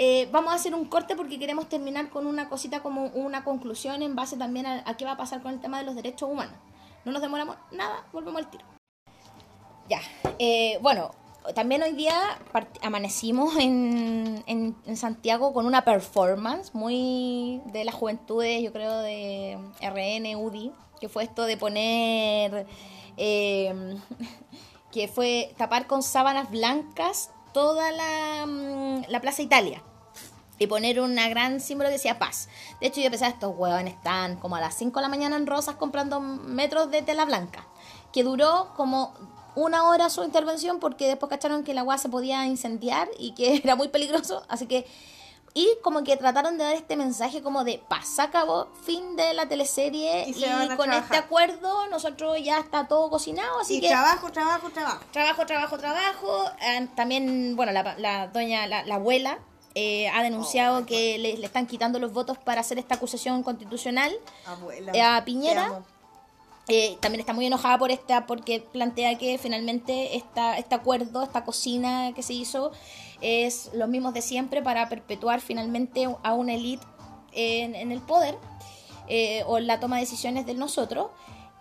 [0.00, 4.00] Eh, vamos a hacer un corte porque queremos terminar con una cosita como una conclusión
[4.02, 6.30] en base también a, a qué va a pasar con el tema de los derechos
[6.30, 6.54] humanos.
[7.04, 8.64] No nos demoramos nada, volvemos al tiro.
[9.88, 10.00] Ya,
[10.38, 11.10] eh, bueno,
[11.54, 12.14] también hoy día
[12.82, 19.58] amanecimos en, en, en Santiago con una performance muy de las juventudes, yo creo, de
[19.80, 22.66] RN, UDI, que fue esto de poner,
[23.16, 23.96] eh,
[24.92, 29.82] que fue tapar con sábanas blancas toda la, mm, la Plaza Italia
[30.58, 32.48] y poner una gran símbolo que decía paz.
[32.80, 35.46] De hecho, yo pensaba, estos huevones están como a las 5 de la mañana en
[35.46, 37.66] Rosas comprando metros de tela blanca,
[38.12, 39.14] que duró como
[39.62, 43.56] una hora su intervención porque después cacharon que el agua se podía incendiar y que
[43.64, 44.86] era muy peligroso, así que...
[45.54, 49.32] Y como que trataron de dar este mensaje como de paz, se acabó, fin de
[49.32, 51.02] la teleserie Y con trabajar.
[51.02, 55.00] este acuerdo nosotros ya está todo cocinado, así y que trabajo, trabajo, trabajo.
[55.10, 56.44] trabajo, trabajo, trabajo.
[56.62, 59.38] Eh, también, bueno, la, la doña, la, la abuela
[59.74, 63.42] eh, ha denunciado Oh, que le, le están quitando los votos para hacer esta acusación
[63.42, 64.12] constitucional.
[64.46, 64.92] Abuela.
[64.92, 65.82] Eh, a Piñera.
[66.68, 71.44] Eh, también está muy enojada por esta, porque plantea que finalmente esta, este acuerdo, esta
[71.44, 72.72] cocina que se hizo,
[73.22, 76.86] es los mismos de siempre para perpetuar finalmente a una élite
[77.32, 78.36] en, el poder
[79.08, 81.08] eh, o la toma de decisiones de nosotros.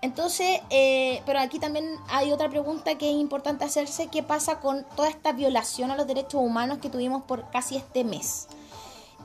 [0.01, 4.86] Entonces, eh, pero aquí también hay otra pregunta que es importante hacerse, ¿qué pasa con
[4.95, 8.47] toda esta violación a los derechos humanos que tuvimos por casi este mes?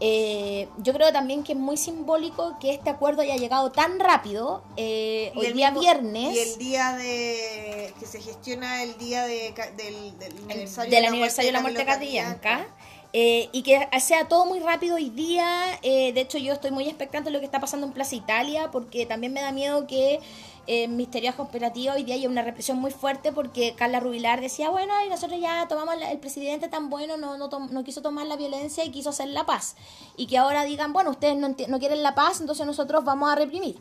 [0.05, 4.64] Eh, yo creo también que es muy simbólico que este acuerdo haya llegado tan rápido,
[4.76, 7.94] eh, hoy el día mismo- viernes, Y el día de.
[8.00, 11.84] que se gestiona el día de, del, del aniversario del aniversario de la muerte de
[11.86, 12.66] Catrillanca.
[13.12, 15.78] eh, y que sea todo muy rápido hoy día.
[15.82, 18.70] eh, de hecho, yo estoy muy expectante de lo que está pasando en Plaza Italia,
[18.72, 20.18] porque también me da miedo que
[20.66, 24.92] en mis teorías hoy día haya una represión muy fuerte, porque Carla Rubilar decía, bueno,
[25.04, 28.90] y nosotros ya tomamos, el presidente tan bueno no, no, quiso tomar la violencia y
[28.90, 29.76] quiso hacer la paz.
[30.16, 33.78] Y que ahora digan, bueno, ustedes no, quieren la paz, entonces nosotros vamos a reprimir.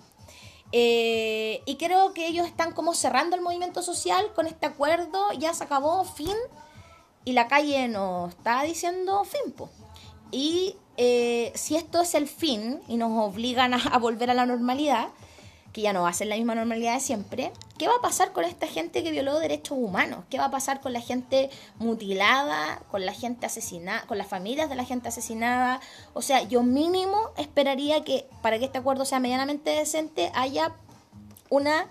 [0.72, 5.54] Eh, y creo que ellos están como cerrando el movimiento social con este acuerdo, ya
[5.54, 6.36] se acabó, fin,
[7.26, 9.70] y la calle nos está diciendo fin, po.
[10.32, 15.10] Y eh, si esto es el fin y nos obligan a volver a la normalidad,
[15.74, 18.34] que ya no va a ser la misma normalidad de siempre, ¿qué va a pasar
[18.34, 20.26] con esta gente que violó derechos humanos?
[20.30, 21.50] ¿Qué va a pasar con la gente
[21.80, 25.80] mutilada, con la gente asesinada, con las familias de la gente asesinada?
[26.14, 30.76] O sea, yo mínimo esperaría que para que este acuerdo sea medianamente decente haya
[31.50, 31.88] una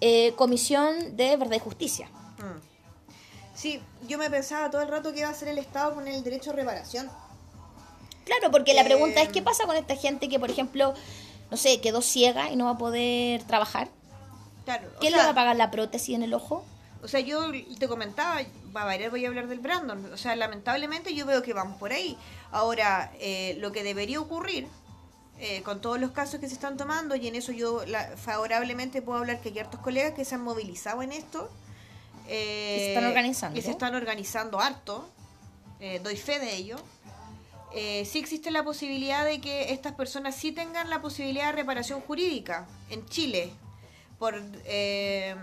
[0.00, 2.08] eh, comisión de verdad y justicia.
[2.38, 2.60] Mm.
[3.54, 6.24] Sí, yo me pensaba todo el rato que iba a hacer el Estado con el
[6.24, 7.08] derecho a reparación.
[8.24, 10.94] Claro, porque la pregunta Eh, es qué pasa con esta gente que, por ejemplo,
[11.52, 13.88] no sé, quedó ciega y no va a poder trabajar.
[14.64, 16.64] Claro, o ¿Quién le sea, va a pagar la prótesis en el ojo?
[17.04, 18.40] O sea, yo te comentaba,
[18.74, 20.12] va a variar, voy a hablar del Brandon.
[20.12, 22.16] O sea, lamentablemente yo veo que vamos por ahí.
[22.52, 24.66] Ahora, eh, lo que debería ocurrir
[25.38, 29.02] eh, con todos los casos que se están tomando, y en eso yo la- favorablemente
[29.02, 31.50] puedo hablar que hay hartos colegas que se han movilizado en esto.
[32.28, 33.58] eh, Y se están organizando.
[33.58, 35.08] Y se están organizando harto.
[35.80, 36.76] eh, doy fe de ello.
[37.74, 42.00] Eh, sí existe la posibilidad de que estas personas sí tengan la posibilidad de reparación
[42.02, 43.50] jurídica en Chile
[44.18, 44.34] por
[44.66, 45.34] eh,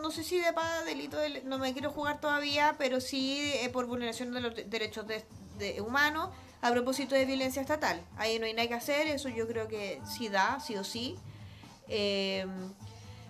[0.00, 3.68] no sé si de paga delito de- no me quiero jugar todavía pero sí eh,
[3.68, 6.30] por vulneración de los de- derechos de, humanos
[6.62, 8.00] a propósito de violencia estatal.
[8.16, 11.16] Ahí no hay nada que hacer eso yo creo que sí da sí o sí.
[11.88, 12.46] Eh,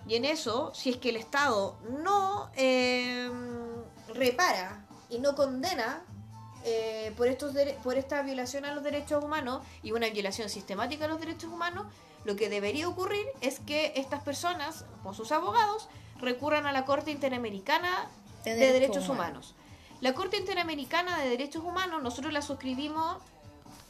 [0.07, 3.29] y en eso si es que el Estado no eh,
[4.13, 6.03] repara y no condena
[6.67, 11.07] eh, por estos por esta violación a los derechos humanos y una violación sistemática a
[11.07, 11.85] los derechos humanos,
[12.25, 15.87] lo que debería ocurrir es que estas personas, o sus abogados,
[16.19, 18.09] recurran a la Corte Interamericana
[18.43, 19.07] De de, Derechos.
[19.07, 19.55] Humanos.
[20.01, 23.17] La Corte Interamericana de Derechos Humanos, nosotros la suscribimos,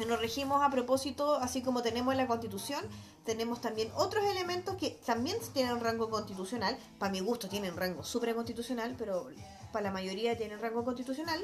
[0.05, 2.85] nos regimos a propósito, así como tenemos en la Constitución,
[3.25, 8.95] tenemos también otros elementos que también tienen rango constitucional, para mi gusto tienen rango supraconstitucional,
[8.97, 9.29] pero
[9.71, 11.43] para la mayoría tienen rango constitucional,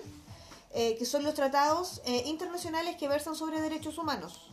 [0.74, 4.48] eh, que son los tratados eh, internacionales que versan sobre derechos humanos,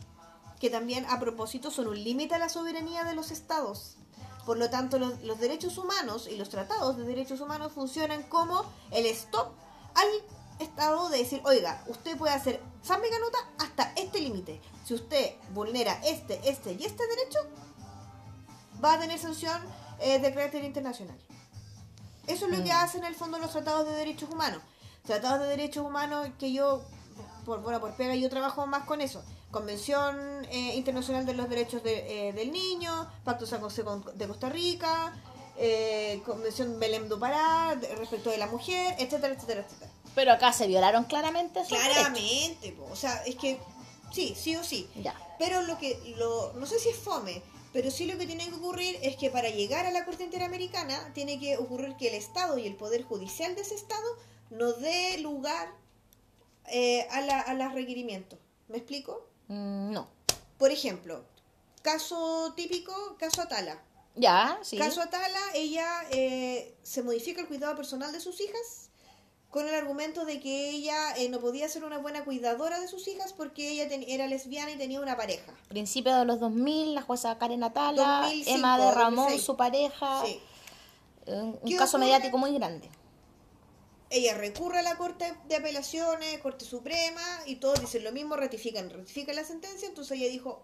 [0.59, 3.95] que también a propósito son un límite a la soberanía de los estados.
[4.45, 8.65] Por lo tanto, los, los derechos humanos y los tratados de derechos humanos funcionan como
[8.91, 9.51] el stop
[9.95, 10.07] al
[10.61, 14.61] Estado de decir, oiga, usted puede hacer San Canuta hasta este límite.
[14.85, 17.39] Si usted vulnera este, este y este derecho,
[18.83, 19.59] va a tener sanción
[19.99, 21.17] eh, de carácter internacional.
[22.27, 24.61] Eso es lo que hacen en el fondo los tratados de derechos humanos.
[25.05, 26.83] Tratados de derechos humanos que yo,
[27.45, 29.23] por bueno, por pega, yo trabajo más con eso.
[29.49, 33.83] Convención eh, Internacional de los Derechos de, eh, del Niño, Pacto San José
[34.15, 35.13] de Costa Rica,
[35.57, 39.91] eh, Convención Belém do Pará respecto de la mujer, etcétera, etcétera, etcétera.
[40.15, 41.61] Pero acá se violaron claramente.
[41.67, 43.59] Claramente, po, o sea, es que
[44.11, 44.89] sí, sí o sí.
[44.95, 45.15] Ya.
[45.37, 47.41] Pero lo que, lo, no sé si es fome,
[47.73, 51.11] pero sí lo que tiene que ocurrir es que para llegar a la Corte Interamericana
[51.13, 54.05] tiene que ocurrir que el Estado y el Poder Judicial de ese Estado
[54.51, 55.69] no dé lugar
[56.67, 58.37] eh, a, la, a los requerimientos.
[58.67, 59.27] ¿Me explico?
[59.47, 60.07] Mm, no.
[60.57, 61.23] Por ejemplo,
[61.81, 63.81] caso típico, caso Atala.
[64.15, 64.77] Ya, sí.
[64.77, 68.89] Caso Atala, ella eh, se modifica el cuidado personal de sus hijas
[69.49, 73.05] con el argumento de que ella eh, no podía ser una buena cuidadora de sus
[73.09, 75.51] hijas porque ella ten- era lesbiana y tenía una pareja.
[75.67, 79.43] Principio de los 2000, la jueza Karen Atala, 2005, Emma de Ramón, 2006.
[79.45, 80.23] su pareja.
[80.25, 80.39] Sí.
[81.25, 82.11] eh, Un, un ¿Qué caso ocurre?
[82.11, 82.89] mediático muy grande.
[84.13, 88.89] Ella recurre a la Corte de Apelaciones, Corte Suprema, y todos dicen lo mismo, ratifican,
[88.89, 90.63] ratifican la sentencia, entonces ella dijo,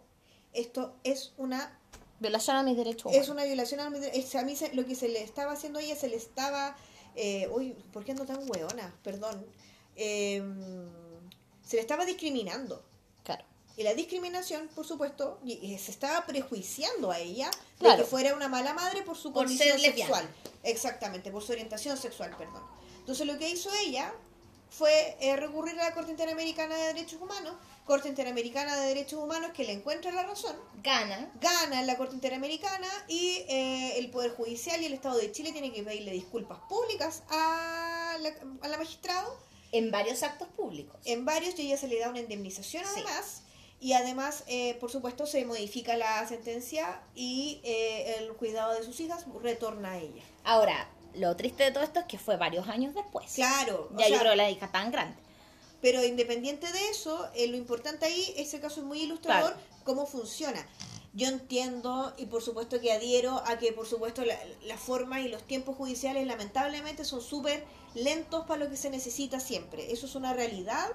[0.53, 1.79] esto es una
[2.19, 4.95] Violación a mis derechos es una violación a, mi- es- a mí se- lo que
[4.95, 6.75] se le estaba haciendo a ella se le estaba
[7.15, 8.91] eh, uy ¿por qué ando tan hueona?
[9.03, 9.45] perdón
[9.95, 10.41] Eh,
[11.63, 12.83] se le estaba discriminando
[13.23, 13.43] Claro.
[13.77, 17.97] y la discriminación por supuesto y, y se estaba prejuiciando a ella Claro.
[17.97, 19.95] de que fuera una mala madre por su Por condición lesbiana.
[19.97, 20.27] sexual
[20.63, 22.63] exactamente por su orientación sexual perdón
[23.07, 24.13] entonces lo que hizo ella
[24.69, 27.53] fue eh, recurrir a la Corte Interamericana de Derechos Humanos
[27.85, 30.53] Corte Interamericana de Derechos Humanos que le encuentra la razón
[30.83, 31.31] Gana.
[31.39, 35.53] gana en la Corte Interamericana y eh, el Poder Judicial y el Estado de Chile
[35.53, 39.39] tiene que pedirle disculpas públicas a la, a la magistrado
[39.71, 40.97] En varios actos públicos.
[41.05, 42.89] en varios y ella se le da una indemnización Sí.
[43.05, 43.43] además
[43.79, 48.99] y además eh, por supuesto se modifica la sentencia y eh, el cuidado de sus
[48.99, 52.93] hijas retorna a ella Ahora, lo triste de todo esto es que fue varios años
[52.93, 53.31] después.
[53.33, 55.17] claro o Ya yo sea, creo que la hija tan grande.
[55.81, 59.67] Pero independiente de eso, eh, lo importante ahí, ese caso es muy ilustrador, Claro.
[59.83, 60.65] cómo funciona.
[61.13, 65.27] Yo entiendo y por supuesto que adhiero a que por supuesto la- las formas y
[65.29, 67.63] los tiempos judiciales lamentablemente son súper
[67.95, 69.91] lentos para lo que se necesita siempre.
[69.91, 70.87] Eso es una realidad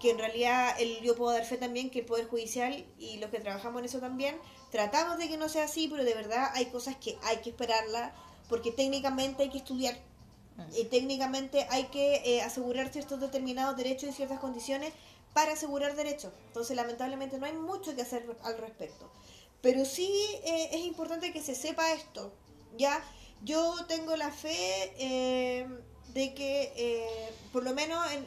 [0.00, 3.30] que en realidad el, yo puedo dar fe también que el Poder Judicial y los
[3.30, 4.38] que trabajamos en eso también
[4.70, 8.14] tratamos de que no sea así, pero de verdad hay cosas que hay que esperarla
[8.48, 9.96] porque técnicamente hay que estudiar
[10.74, 14.92] y técnicamente hay que eh, asegurar ciertos determinados derechos y ciertas condiciones
[15.34, 16.32] para asegurar derechos.
[16.46, 19.10] Entonces, lamentablemente, no hay mucho que hacer al respecto.
[19.60, 20.10] Pero sí
[20.44, 22.32] eh, es importante que se sepa esto.
[22.78, 23.02] Ya,
[23.42, 25.66] yo tengo la fe eh,
[26.14, 28.26] de que, eh, por lo menos, en-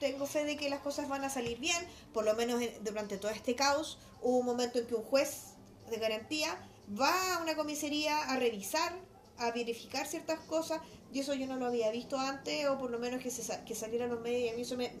[0.00, 1.76] tengo fe de que las cosas van a salir bien.
[2.12, 5.52] Por lo menos en- durante todo este caos, hubo un momento en que un juez
[5.90, 6.58] de garantía
[7.00, 8.98] va a una comisaría a revisar,
[9.46, 10.80] a verificar ciertas cosas,
[11.12, 13.74] y eso yo no lo había visto antes, o por lo menos que, se, que
[13.74, 14.92] saliera a los medios, y a mí eso me,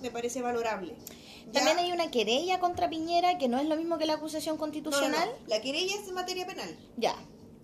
[0.00, 0.94] me parece valorable.
[1.46, 1.52] ¿Ya?
[1.64, 4.66] También hay una querella contra Piñera que no es lo mismo que la acusación No,
[4.66, 4.72] no, no.
[4.72, 5.28] constitucional.
[5.46, 7.14] La querella es en materia penal, Ya.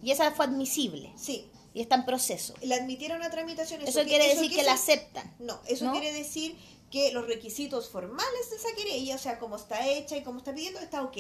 [0.02, 1.12] Y esa fue admisible.
[1.16, 1.50] sí.
[1.76, 2.54] Y está en proceso.
[2.62, 3.82] La admitieron a tramitación.
[3.82, 5.34] Eso, quiere decir que la aceptan.
[5.40, 5.90] No, eso ¿No?
[5.90, 6.56] quiere decir
[6.88, 10.54] que los requisitos formales de esa querella, o sea, como está hecha y como está
[10.54, 11.16] pidiendo, está ok.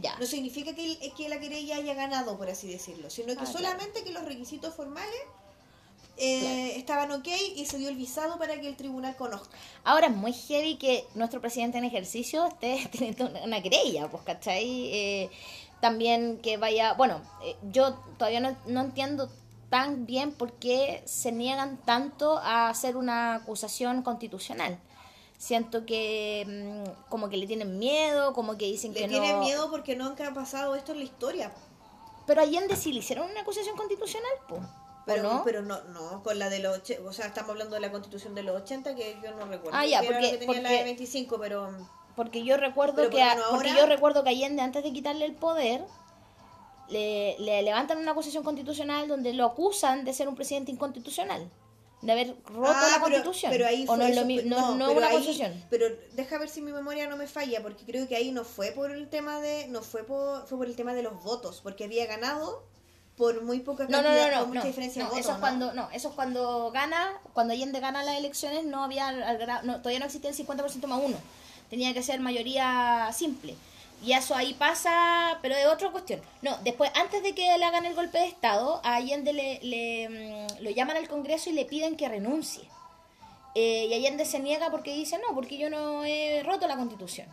[0.00, 0.16] Ya.
[0.18, 3.36] No significa que, el- que la querella haya ganado, por así decirlo, sino que Ah,
[3.44, 3.52] claro.
[3.52, 5.20] solamente que los requisitos formales
[6.18, 7.26] eh, estaban ok
[7.56, 9.56] y se dio el visado para que el tribunal conozca.
[9.84, 14.22] Ahora es muy heavy que nuestro presidente en ejercicio esté teniendo una, una querella, pues,
[14.22, 14.88] ¿cachai?
[14.94, 15.30] Eh,
[15.80, 19.30] también que vaya, bueno, eh, yo todavía no, no entiendo
[19.70, 24.78] tan bien por qué se niegan tanto a hacer una acusación constitucional.
[25.42, 29.40] Siento que mm, como que le tienen miedo, como que dicen Le que tienen no...
[29.40, 31.52] miedo porque nunca ha pasado esto en la historia.
[32.28, 34.62] Pero Allende sí le hicieron una acusación constitucional, pues.
[35.04, 35.42] Pero no?
[35.44, 38.44] pero no, no, con la de los, o sea, estamos hablando de la constitución de
[38.44, 39.76] los 80 que yo no recuerdo.
[39.76, 41.70] Ah, ya, era porque- que tenía la de 25, pero
[42.14, 45.84] Porque yo recuerdo Pero que porque yo recuerdo que Allende antes de quitarle el poder
[46.88, 51.50] le, le levantan una acusación constitucional donde lo acusan de ser un presidente inconstitucional,
[52.02, 53.50] de haber roto Ah, la pero- constitución.
[53.52, 55.64] Pero ahí o fue no es eso, lo no, no pero una ahí-.
[55.70, 58.72] Pero deja ver si mi memoria no me falla, porque creo que ahí no fue
[58.72, 61.84] por el tema de, no fue por, fue por el tema de los votos, porque
[61.84, 62.64] había ganado
[63.16, 65.24] por muy poca No, cantidad, no, no, no, mucha no, diferencia no, de votos.
[65.26, 65.40] eso es ¿no?
[65.40, 69.12] cuando no, eso es cuando gana, cuando Allende gana las elecciones no había
[69.62, 71.16] no, todavía no existía el 50% más uno.
[71.70, 73.54] Tenía que ser mayoría simple.
[74.02, 76.20] Y eso ahí pasa, pero es otra cuestión.
[76.42, 80.62] No, después, antes de que le hagan el golpe de Estado, a Allende le, mm,
[80.62, 82.64] lo llaman al Congreso y le piden que renuncie.
[83.54, 87.28] Eh, y Allende se niega porque dice, no, porque yo no he roto la constitución.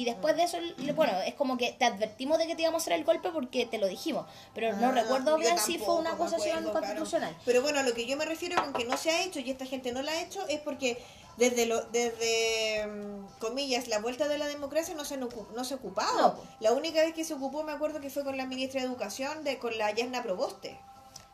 [0.00, 0.56] Y después de eso,
[0.94, 3.66] bueno, es como que te advertimos de que te íbamos a hacer el golpe porque
[3.66, 4.24] te lo dijimos.
[4.54, 6.72] Pero no Ah, recuerdo bien si fue una acusación claro.
[6.72, 7.36] constitucional.
[7.44, 9.50] Pero bueno, a lo que yo me refiero con que no se ha hecho y
[9.50, 10.96] esta gente no la ha hecho es porque
[11.36, 15.28] desde lo, desde mm, comillas la vuelta de la democracia no se no
[15.64, 16.18] se ha ocupado.
[16.18, 16.40] No.
[16.60, 19.44] La única vez que se ocupó me acuerdo que fue con la ministra de Educación
[19.44, 20.80] de con la Yasna Proboste.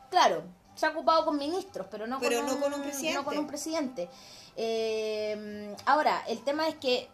[0.09, 0.43] Claro,
[0.75, 3.13] se ha ocupado con ministros, pero no, Pero con, no un, con un presidente.
[3.17, 4.09] no con un presidente.
[4.57, 7.09] Eh, ahora, el tema es que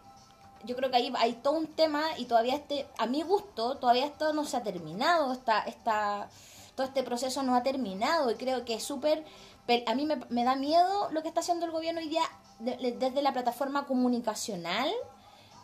[0.64, 4.06] yo creo que ahí hay todo un tema y todavía este, a mi gusto, todavía
[4.06, 6.28] esto no se ha terminado, esta, esta,
[6.74, 9.24] todo este proceso no ha terminado y creo que es súper
[9.66, 12.22] Pe- A mí me, da miedo lo que está haciendo el gobierno hoy día
[12.58, 14.90] de- de- desde la plataforma comunicacional,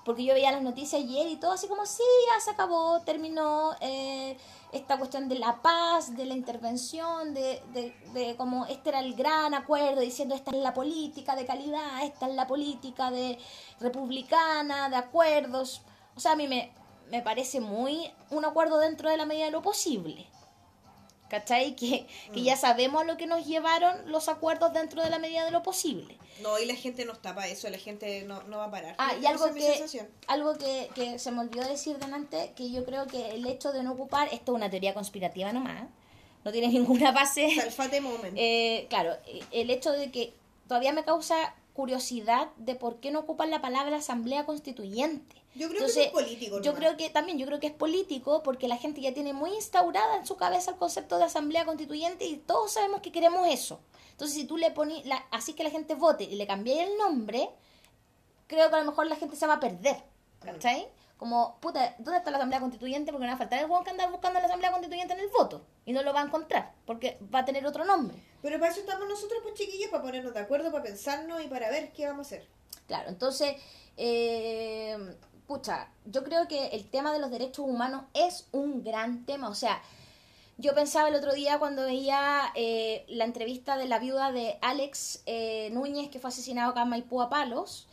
[0.05, 3.75] porque yo veía las noticias ayer y todo así como, sí, ya se acabó, terminó
[3.81, 4.37] eh,
[4.73, 9.15] esta cuestión de la paz, de la intervención, de, de, de como este era el
[9.15, 13.39] gran acuerdo, diciendo esta es la política de calidad, esta es la política de
[13.81, 15.83] republicana, de acuerdos.
[16.17, 16.73] O sea, a mí me,
[17.11, 20.27] me parece muy un acuerdo dentro de la medida de lo posible.
[21.31, 21.76] ¿Cachai?
[21.76, 25.45] Que, que ya sabemos a lo que nos llevaron los acuerdos dentro de la medida
[25.45, 26.18] de lo posible.
[26.43, 28.95] No, y la gente no está para eso, la gente no, no va a parar.
[28.99, 32.85] Ah, y algo es que, algo que, que se me olvidó decir delante, que yo
[32.85, 35.85] creo que el hecho de no ocupar, esto es una teoría conspirativa nomás,
[36.45, 37.49] no tiene ninguna base.
[37.55, 38.37] Salfate moment.
[38.37, 39.16] Eh, claro,
[39.53, 40.35] el hecho de que
[40.66, 45.37] todavía me causa curiosidad de por qué no ocupan la palabra asamblea constituyente.
[45.55, 48.43] Yo creo que eso es político Yo creo que también, yo creo que es político
[48.43, 52.25] porque la gente ya tiene muy instaurada en su cabeza el concepto de asamblea constituyente
[52.25, 53.81] y todos sabemos que queremos eso.
[54.12, 57.51] Entonces, si tú le pones, así que la gente vote y le cambiáis el nombre,
[58.47, 60.03] creo que a lo mejor la gente se va a perder.
[60.41, 60.88] ¿Cachai?
[61.16, 63.12] Como, puta, ¿dónde está la Asamblea Constituyente?
[63.12, 65.28] Porque no va a faltar el hueón que anda buscando la Asamblea Constituyente en el
[65.28, 65.66] voto.
[65.84, 68.16] Y no lo va a encontrar, porque va a tener otro nombre.
[68.41, 71.68] Pero para eso estamos nosotros, pues chiquillos, para ponernos de acuerdo, para pensarnos y para
[71.68, 72.49] ver qué vamos a hacer.
[72.86, 73.57] Claro, entonces,
[73.99, 74.97] eh,
[75.47, 79.51] pucha, yo creo que el tema de los derechos humanos es un gran tema.
[79.51, 79.82] O sea,
[80.57, 85.22] yo pensaba el otro día cuando veía eh, la entrevista de la viuda de Alex
[85.26, 87.88] eh, Núñez, que fue asesinado acá en Maipú a palos,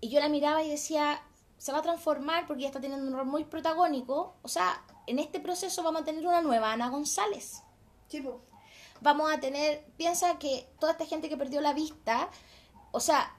[0.00, 1.22] y yo la miraba y decía,
[1.60, 4.34] se va a transformar porque ya está teniendo un rol muy protagónico.
[4.40, 7.62] O sea, en este proceso vamos a tener una nueva Ana González
[9.00, 12.28] vamos a tener, piensa que toda esta gente que perdió la vista,
[12.92, 13.34] o sea,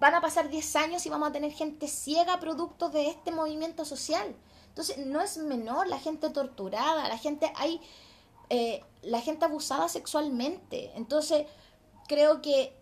[0.00, 3.84] van a pasar 10 años y vamos a tener gente ciega producto de este movimiento
[3.84, 4.34] social.
[4.68, 7.80] Entonces, no es menor la gente torturada, la gente, hay,
[8.50, 10.92] eh, la gente abusada sexualmente.
[10.96, 11.46] Entonces,
[12.08, 12.76] creo que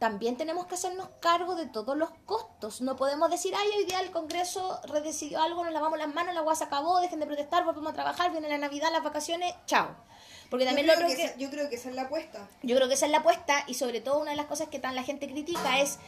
[0.00, 2.80] también tenemos que hacernos cargo de todos los costos.
[2.80, 6.40] No podemos decir, ay, hoy día el Congreso redecidió algo, nos lavamos las manos, la
[6.40, 9.94] agua se acabó, dejen de protestar, volvemos a trabajar, viene la Navidad, las vacaciones, chao.
[10.48, 11.24] Porque también yo, lo creo que que...
[11.26, 12.48] esa- yo creo que esa es la apuesta.
[12.62, 14.78] Yo creo que esa es la apuesta y sobre todo una de las cosas que
[14.78, 15.98] tan la gente critica es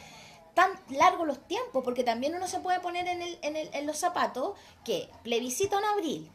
[0.55, 3.85] tan largos los tiempos, porque también uno se puede poner en, el, en, el, en
[3.85, 6.31] los zapatos que plebiscito en abril,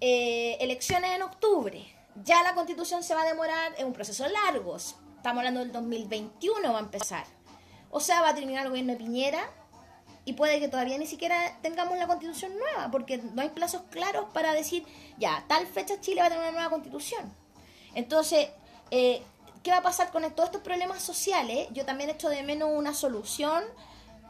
[0.00, 1.86] eh, elecciones en octubre,
[2.24, 4.76] ya la constitución se va a demorar, es un proceso largo,
[5.22, 7.24] estamos hablando del 2021 va a empezar,
[7.92, 9.48] o sea, va a terminar el gobierno de Piñera
[10.24, 14.26] y puede que todavía ni siquiera tengamos la constitución nueva, porque no hay plazos claros
[14.34, 14.84] para decir,
[15.18, 17.32] ya, tal fecha Chile va a tener una nueva constitución.
[17.94, 18.48] Entonces,
[18.90, 19.22] eh,
[19.62, 21.68] ¿qué va a pasar con todos estos problemas sociales?
[21.70, 23.62] Yo también echo de menos una solución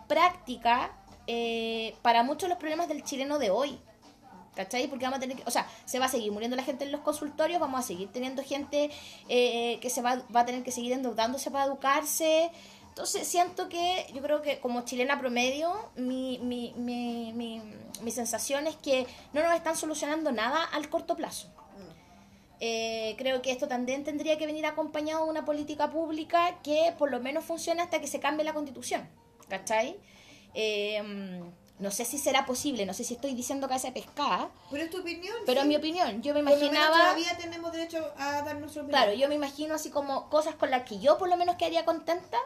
[0.09, 0.93] práctica
[1.27, 3.81] eh, para muchos de los problemas del chileno de hoy.
[4.55, 4.87] ¿Cachai?
[4.87, 6.93] Porque vamos a tener que, o sea, se va a seguir muriendo la gente en
[6.93, 8.91] los consultorios, vamos a seguir teniendo gente
[9.29, 12.51] eh, que se va, va a tener que seguir endeudándose para educarse.
[12.89, 17.63] Entonces siento que, yo creo que como chilena promedio, mi, mi, mi, mi,
[18.03, 21.49] mi sensación es que no nos están solucionando nada al corto plazo.
[22.61, 27.11] Eh, creo que esto también tendría que venir acompañado de una política pública que por
[27.11, 29.09] lo menos funcione hasta que se cambie la constitución.
[29.49, 29.97] ¿Cachai?
[30.55, 31.03] Eh,
[31.83, 34.91] no sé si será posible, no sé si estoy diciendo que hace pescada, Pero es
[34.91, 35.35] tu opinión.
[35.45, 35.63] pero sí.
[35.65, 36.99] en mi opinión, yo me Por lo menos imaginaba...
[36.99, 39.03] todavía tenemos derecho a dar nuestra opinión.
[39.03, 41.85] Claro, yo me imagino así como cosas con las que yo por lo menos quedaría
[41.85, 42.39] contenta.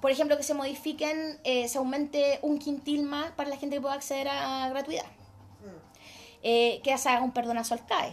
[0.00, 3.80] Por ejemplo, que se modifiquen, eh, se aumente un quintil más para la gente que
[3.82, 5.06] pueda acceder a gratuidad.
[5.06, 5.78] Mm.
[6.44, 8.12] Eh, que se haga un perdonazo al CAE.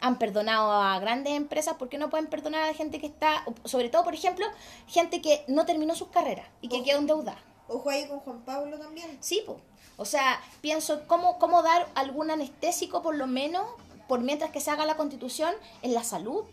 [0.00, 3.44] Han perdonado a grandes empresas, ¿por qué no pueden perdonar a la gente que está,
[3.64, 4.46] sobre todo, por ejemplo,
[4.88, 7.38] gente que no terminó sus carreras y que quedó endeudada?
[7.70, 9.16] Ojo ahí con Juan Pablo también.
[9.20, 9.60] Sí, po.
[9.96, 13.64] o sea, pienso cómo, cómo dar algún anestésico por lo menos,
[14.08, 16.44] por mientras que se haga la constitución, en la salud,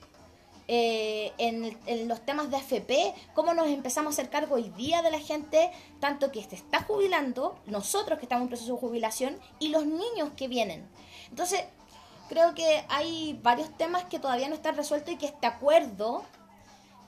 [0.68, 5.02] eh, en, en los temas de AFP, cómo nos empezamos a hacer cargo hoy día
[5.02, 9.40] de la gente, tanto que se está jubilando, nosotros que estamos en proceso de jubilación
[9.58, 10.88] y los niños que vienen.
[11.30, 11.64] Entonces,
[12.30, 16.24] creo que hay varios temas que todavía no están resueltos y que este acuerdo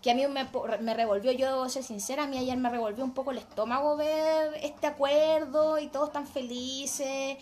[0.02, 3.14] que a mí me, revolvió, yo debo ser sincera, a mí ayer me revolvió un
[3.14, 7.38] poco el estómago ver este acuerdo y todos tan felices.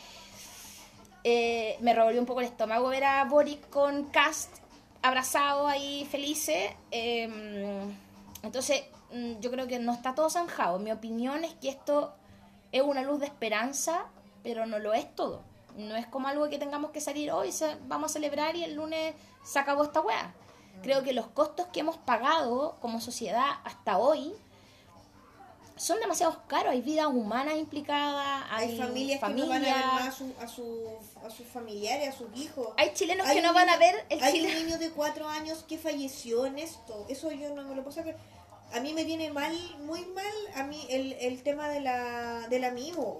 [1.23, 4.57] Eh, me revolvió un poco el estómago ver a Boric con Cast
[5.01, 6.71] abrazados ahí felices.
[6.91, 7.29] Eh,
[8.43, 10.79] entonces, mm, yo creo que no está todo zanjado.
[10.79, 12.13] Mi opinión es que esto
[12.71, 14.05] es una luz de esperanza,
[14.43, 15.41] pero no lo es todo.
[15.75, 17.53] No es como algo que tengamos que salir hoy,
[17.87, 20.33] vamos a celebrar y el lunes se acabó esta weá.
[20.83, 24.33] Creo que los costos que hemos pagado como sociedad hasta hoy
[25.75, 26.71] son demasiado caros.
[26.71, 30.33] Hay vidas humanas implicadas, hay, Hay familias que no van a ver más a, su-
[30.41, 30.87] a, su-
[31.25, 32.69] a sus familiares, a sus hijos.
[32.77, 34.57] Hay chilenos Hay que no van a ver el Hay chileno.
[34.59, 37.05] un niño de cuatro años que falleció en esto.
[37.09, 38.17] Eso yo no me lo puedo saber.
[38.73, 39.55] A mí me tiene mal,
[39.85, 43.19] muy mal, a mí el, el tema de la, del amigo.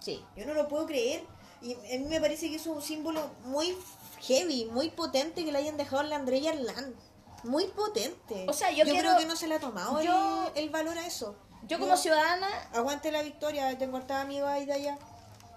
[0.00, 0.22] Sí.
[0.36, 1.22] Yo no lo puedo creer.
[1.62, 3.76] Y a mí me parece que es un símbolo muy
[4.22, 6.94] heavy, muy potente que le hayan dejado a la Andrea Arlan.
[7.44, 8.46] Muy potente.
[8.48, 11.06] O sea, yo quiero- creo que no se le ha tomado yo- el, valor a
[11.06, 11.34] eso.
[11.66, 14.98] Yo como ciudadana, Aguante la victoria, tengo harta amigos ahí de allá.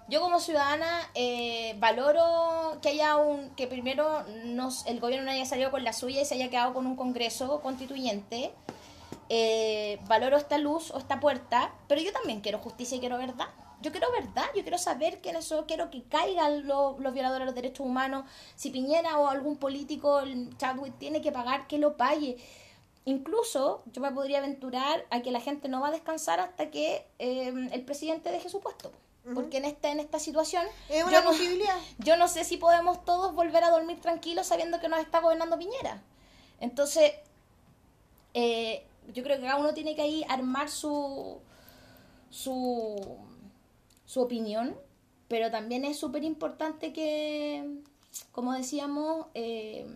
[0.08, 5.44] yo como ciudadana eh, valoro que haya un, que primero nos, el gobierno no haya
[5.46, 8.52] salido con la suya y se haya quedado con un congreso constituyente.
[9.28, 13.48] Eh, valoro esta luz o esta puerta, pero yo también quiero justicia y quiero verdad.
[13.82, 17.46] Yo quiero verdad, yo quiero saber quiénes son, quiero que caigan lo- los violadores de
[17.46, 18.24] los derechos humanos.
[18.54, 22.36] Si Piñera o algún político, el Chadwick, tiene que pagar, que lo pague.
[23.04, 27.06] Incluso yo me podría aventurar a que la gente no va a descansar hasta que
[27.18, 28.90] eh, el presidente deje su puesto.
[29.34, 31.76] Porque en esta, en esta situación Es una yo no- posibilidad.
[31.98, 35.58] yo no sé si podemos todos volver a dormir tranquilos sabiendo que nos está gobernando
[35.58, 36.00] Piñera.
[36.60, 37.12] Entonces,
[38.34, 41.40] eh, yo creo que cada uno tiene que ahí armar su,
[42.30, 43.16] su,
[44.06, 44.74] su opinión,
[45.28, 47.80] pero también es súper importante que,
[48.32, 49.86] como decíamos, eh,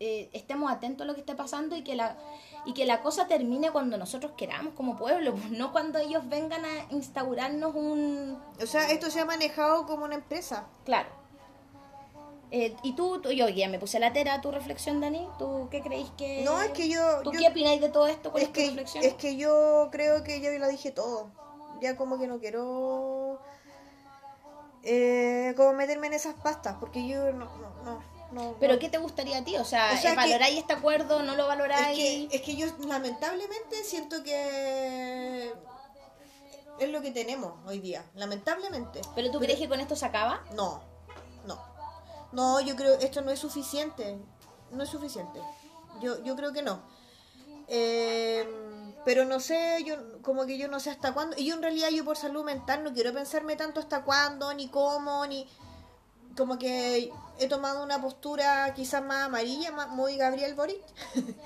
[0.00, 2.16] eh, estemos atentos a lo que esté pasando y que la
[2.64, 6.64] y que la cosa termine cuando nosotros queramos como pueblo, pues, no cuando ellos vengan
[6.64, 10.66] a instaurarnos un O sea, esto se ha manejado como una empresa.
[10.84, 11.08] Claro.
[12.52, 15.26] Eh, y tú, tú- yo ya me puse la tera tu reflexión, Dani.
[15.38, 16.42] ¿Tú qué creéis que.?
[16.44, 18.30] No, es que yo- ¿Tú yo- qué opináis de todo esto?
[18.30, 19.04] ¿Cuál Es es, tu que, reflexión?
[19.04, 21.30] es que yo creo que ya lo dije todo.
[21.82, 23.40] Ya como que no quiero
[24.84, 28.02] eh, como meterme en esas pastas, porque yo no, no, no,
[28.32, 29.56] no, ¿Pero qué te gustaría a ti?
[29.56, 31.22] O sea, O sea, ¿eh, ¿valoráis este acuerdo?
[31.22, 31.96] ¿No lo es valoráis?
[31.96, 35.52] que, es que yo lamentablemente siento que
[36.78, 39.02] es lo que tenemos hoy día, lamentablemente.
[39.14, 40.42] ¿Pero tú crees que con esto se acaba?
[40.54, 40.82] No,
[41.46, 41.60] no.
[42.32, 44.18] No, yo creo esto no es suficiente.
[44.70, 45.40] No es suficiente.
[46.00, 46.80] Yo, yo creo que no.
[47.68, 48.48] Eh,
[49.04, 51.36] pero no sé, yo como que yo no sé hasta cuándo.
[51.38, 54.68] Y yo en realidad yo por salud mental no quiero pensarme tanto hasta cuándo, ni
[54.68, 55.48] cómo, ni...
[56.36, 60.82] Como que he tomado una postura quizás más amarilla, más, muy Gabriel Boric.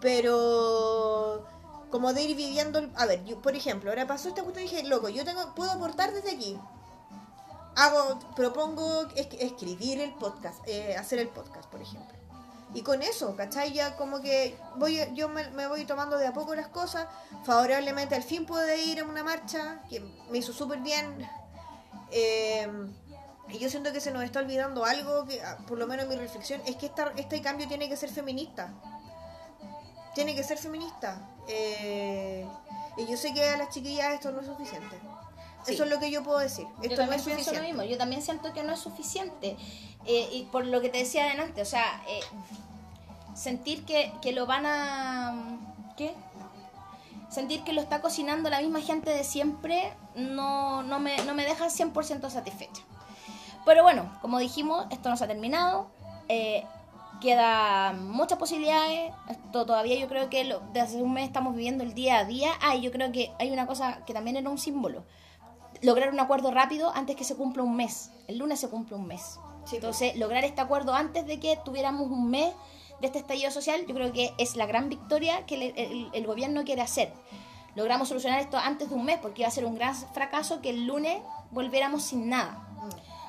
[0.00, 1.46] pero
[1.90, 2.88] como de ir viviendo...
[2.96, 5.70] A ver, yo, por ejemplo, ahora pasó esta cuestión y dije, loco, yo tengo puedo
[5.70, 6.58] aportar desde aquí
[7.78, 12.17] hago, propongo es- escribir el podcast, eh, hacer el podcast, por ejemplo.
[12.74, 13.72] Y con eso, ¿cachai?
[13.72, 17.06] Ya como que voy, yo me, voy tomando de a poco las cosas.
[17.44, 20.00] Favorablemente al fin pude ir a una marcha que
[20.30, 21.26] me hizo súper bien.
[22.10, 22.68] Eh,
[23.50, 26.10] y yo siento que se nos está olvidando algo que, ah, por lo menos en
[26.10, 28.72] mi reflexión, es que esta, este cambio tiene que ser feminista.
[30.14, 31.18] Tiene que ser feminista.
[31.48, 32.46] Eh,
[32.98, 34.98] y yo sé que a las chiquillas esto no es suficiente.
[35.64, 35.74] Sí.
[35.74, 36.66] Eso es lo que yo puedo decir.
[36.78, 37.82] Yo Esto no también es pienso lo mismo.
[37.82, 39.56] Yo también siento que no es suficiente.
[40.06, 42.20] Eh, y por lo que te decía adelante, o sea, eh,
[43.34, 45.34] sentir que, que lo van a...
[45.96, 46.14] ¿Qué?
[47.30, 51.44] Sentir que lo está cocinando la misma gente de siempre no, no, me, no me
[51.44, 52.82] deja 100% satisfecha.
[53.66, 55.90] Pero bueno, como dijimos, esto no se ha terminado.
[56.28, 56.64] Eh,
[57.20, 59.12] queda muchas posibilidades.
[59.28, 62.24] Esto todavía yo creo que lo- desde hace un mes estamos viviendo el día a
[62.24, 62.50] día.
[62.62, 65.04] Ah, y yo creo que hay una cosa que también era un símbolo.
[65.82, 68.10] Lograr un acuerdo rápido antes que se cumpla un mes.
[68.26, 69.38] El lunes se cumple un mes.
[69.64, 72.52] Sí, Entonces, lograr este acuerdo antes de que tuviéramos un mes
[73.00, 76.26] de este estallido social, yo creo que es la gran victoria que el, el- el
[76.26, 77.12] gobierno quiere hacer.
[77.76, 80.70] Logramos solucionar esto antes de un mes porque iba a ser un gran fracaso que
[80.70, 81.20] el lunes
[81.52, 82.64] volviéramos sin nada.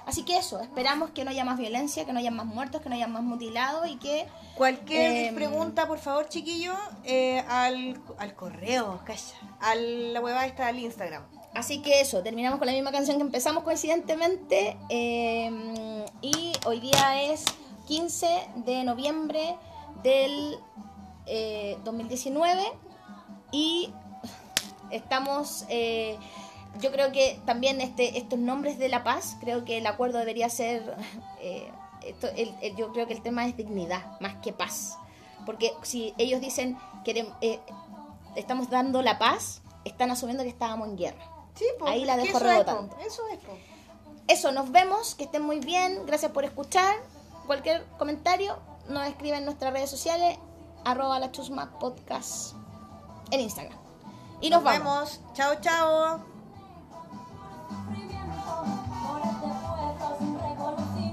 [0.08, 2.90] Así que eso, esperamos que no haya más violencia, que no haya más muertos, que
[2.90, 4.26] no haya más mutilados y que...
[4.56, 6.74] Cualquier Em, pregunta, por favor, chiquillo,
[7.04, 9.22] eh, al, al correo, calla,
[9.60, 11.24] a la huevada está al Instagram.
[11.54, 14.78] Así que eso, terminamos con la misma canción que empezamos coincidentemente.
[14.90, 17.44] eh, y hoy día es
[17.88, 19.56] 15 de noviembre
[20.04, 20.58] del
[21.26, 22.64] eh, 2019.
[23.52, 23.92] Y
[24.92, 25.66] estamos.
[25.70, 26.18] eh,
[26.80, 30.50] yo creo que también este, estos nombres de la paz, creo que el acuerdo debería
[30.50, 30.96] ser.
[31.42, 31.70] eh,
[32.06, 34.98] esto, el- yo creo que el tema es dignidad más que paz.
[35.46, 37.28] Porque si ellos dicen que
[38.36, 41.26] estamos dando la paz, están asumiendo que estábamos en guerra.
[41.60, 42.96] Sí, Ahí la dejo eso es, rebotando.
[43.06, 43.52] Eso es, po.
[44.28, 46.96] Eso, nos vemos, que estén muy bien, gracias por escuchar.
[47.48, 48.58] Cualquier comentario
[48.88, 50.38] nos escriben en nuestras redes sociales,
[50.86, 52.54] arroba la chusma podcast
[53.32, 53.78] en Instagram.
[54.40, 55.20] Y nos, Nos vamos.
[55.20, 55.36] vemos.
[55.36, 56.29] Chao, chao.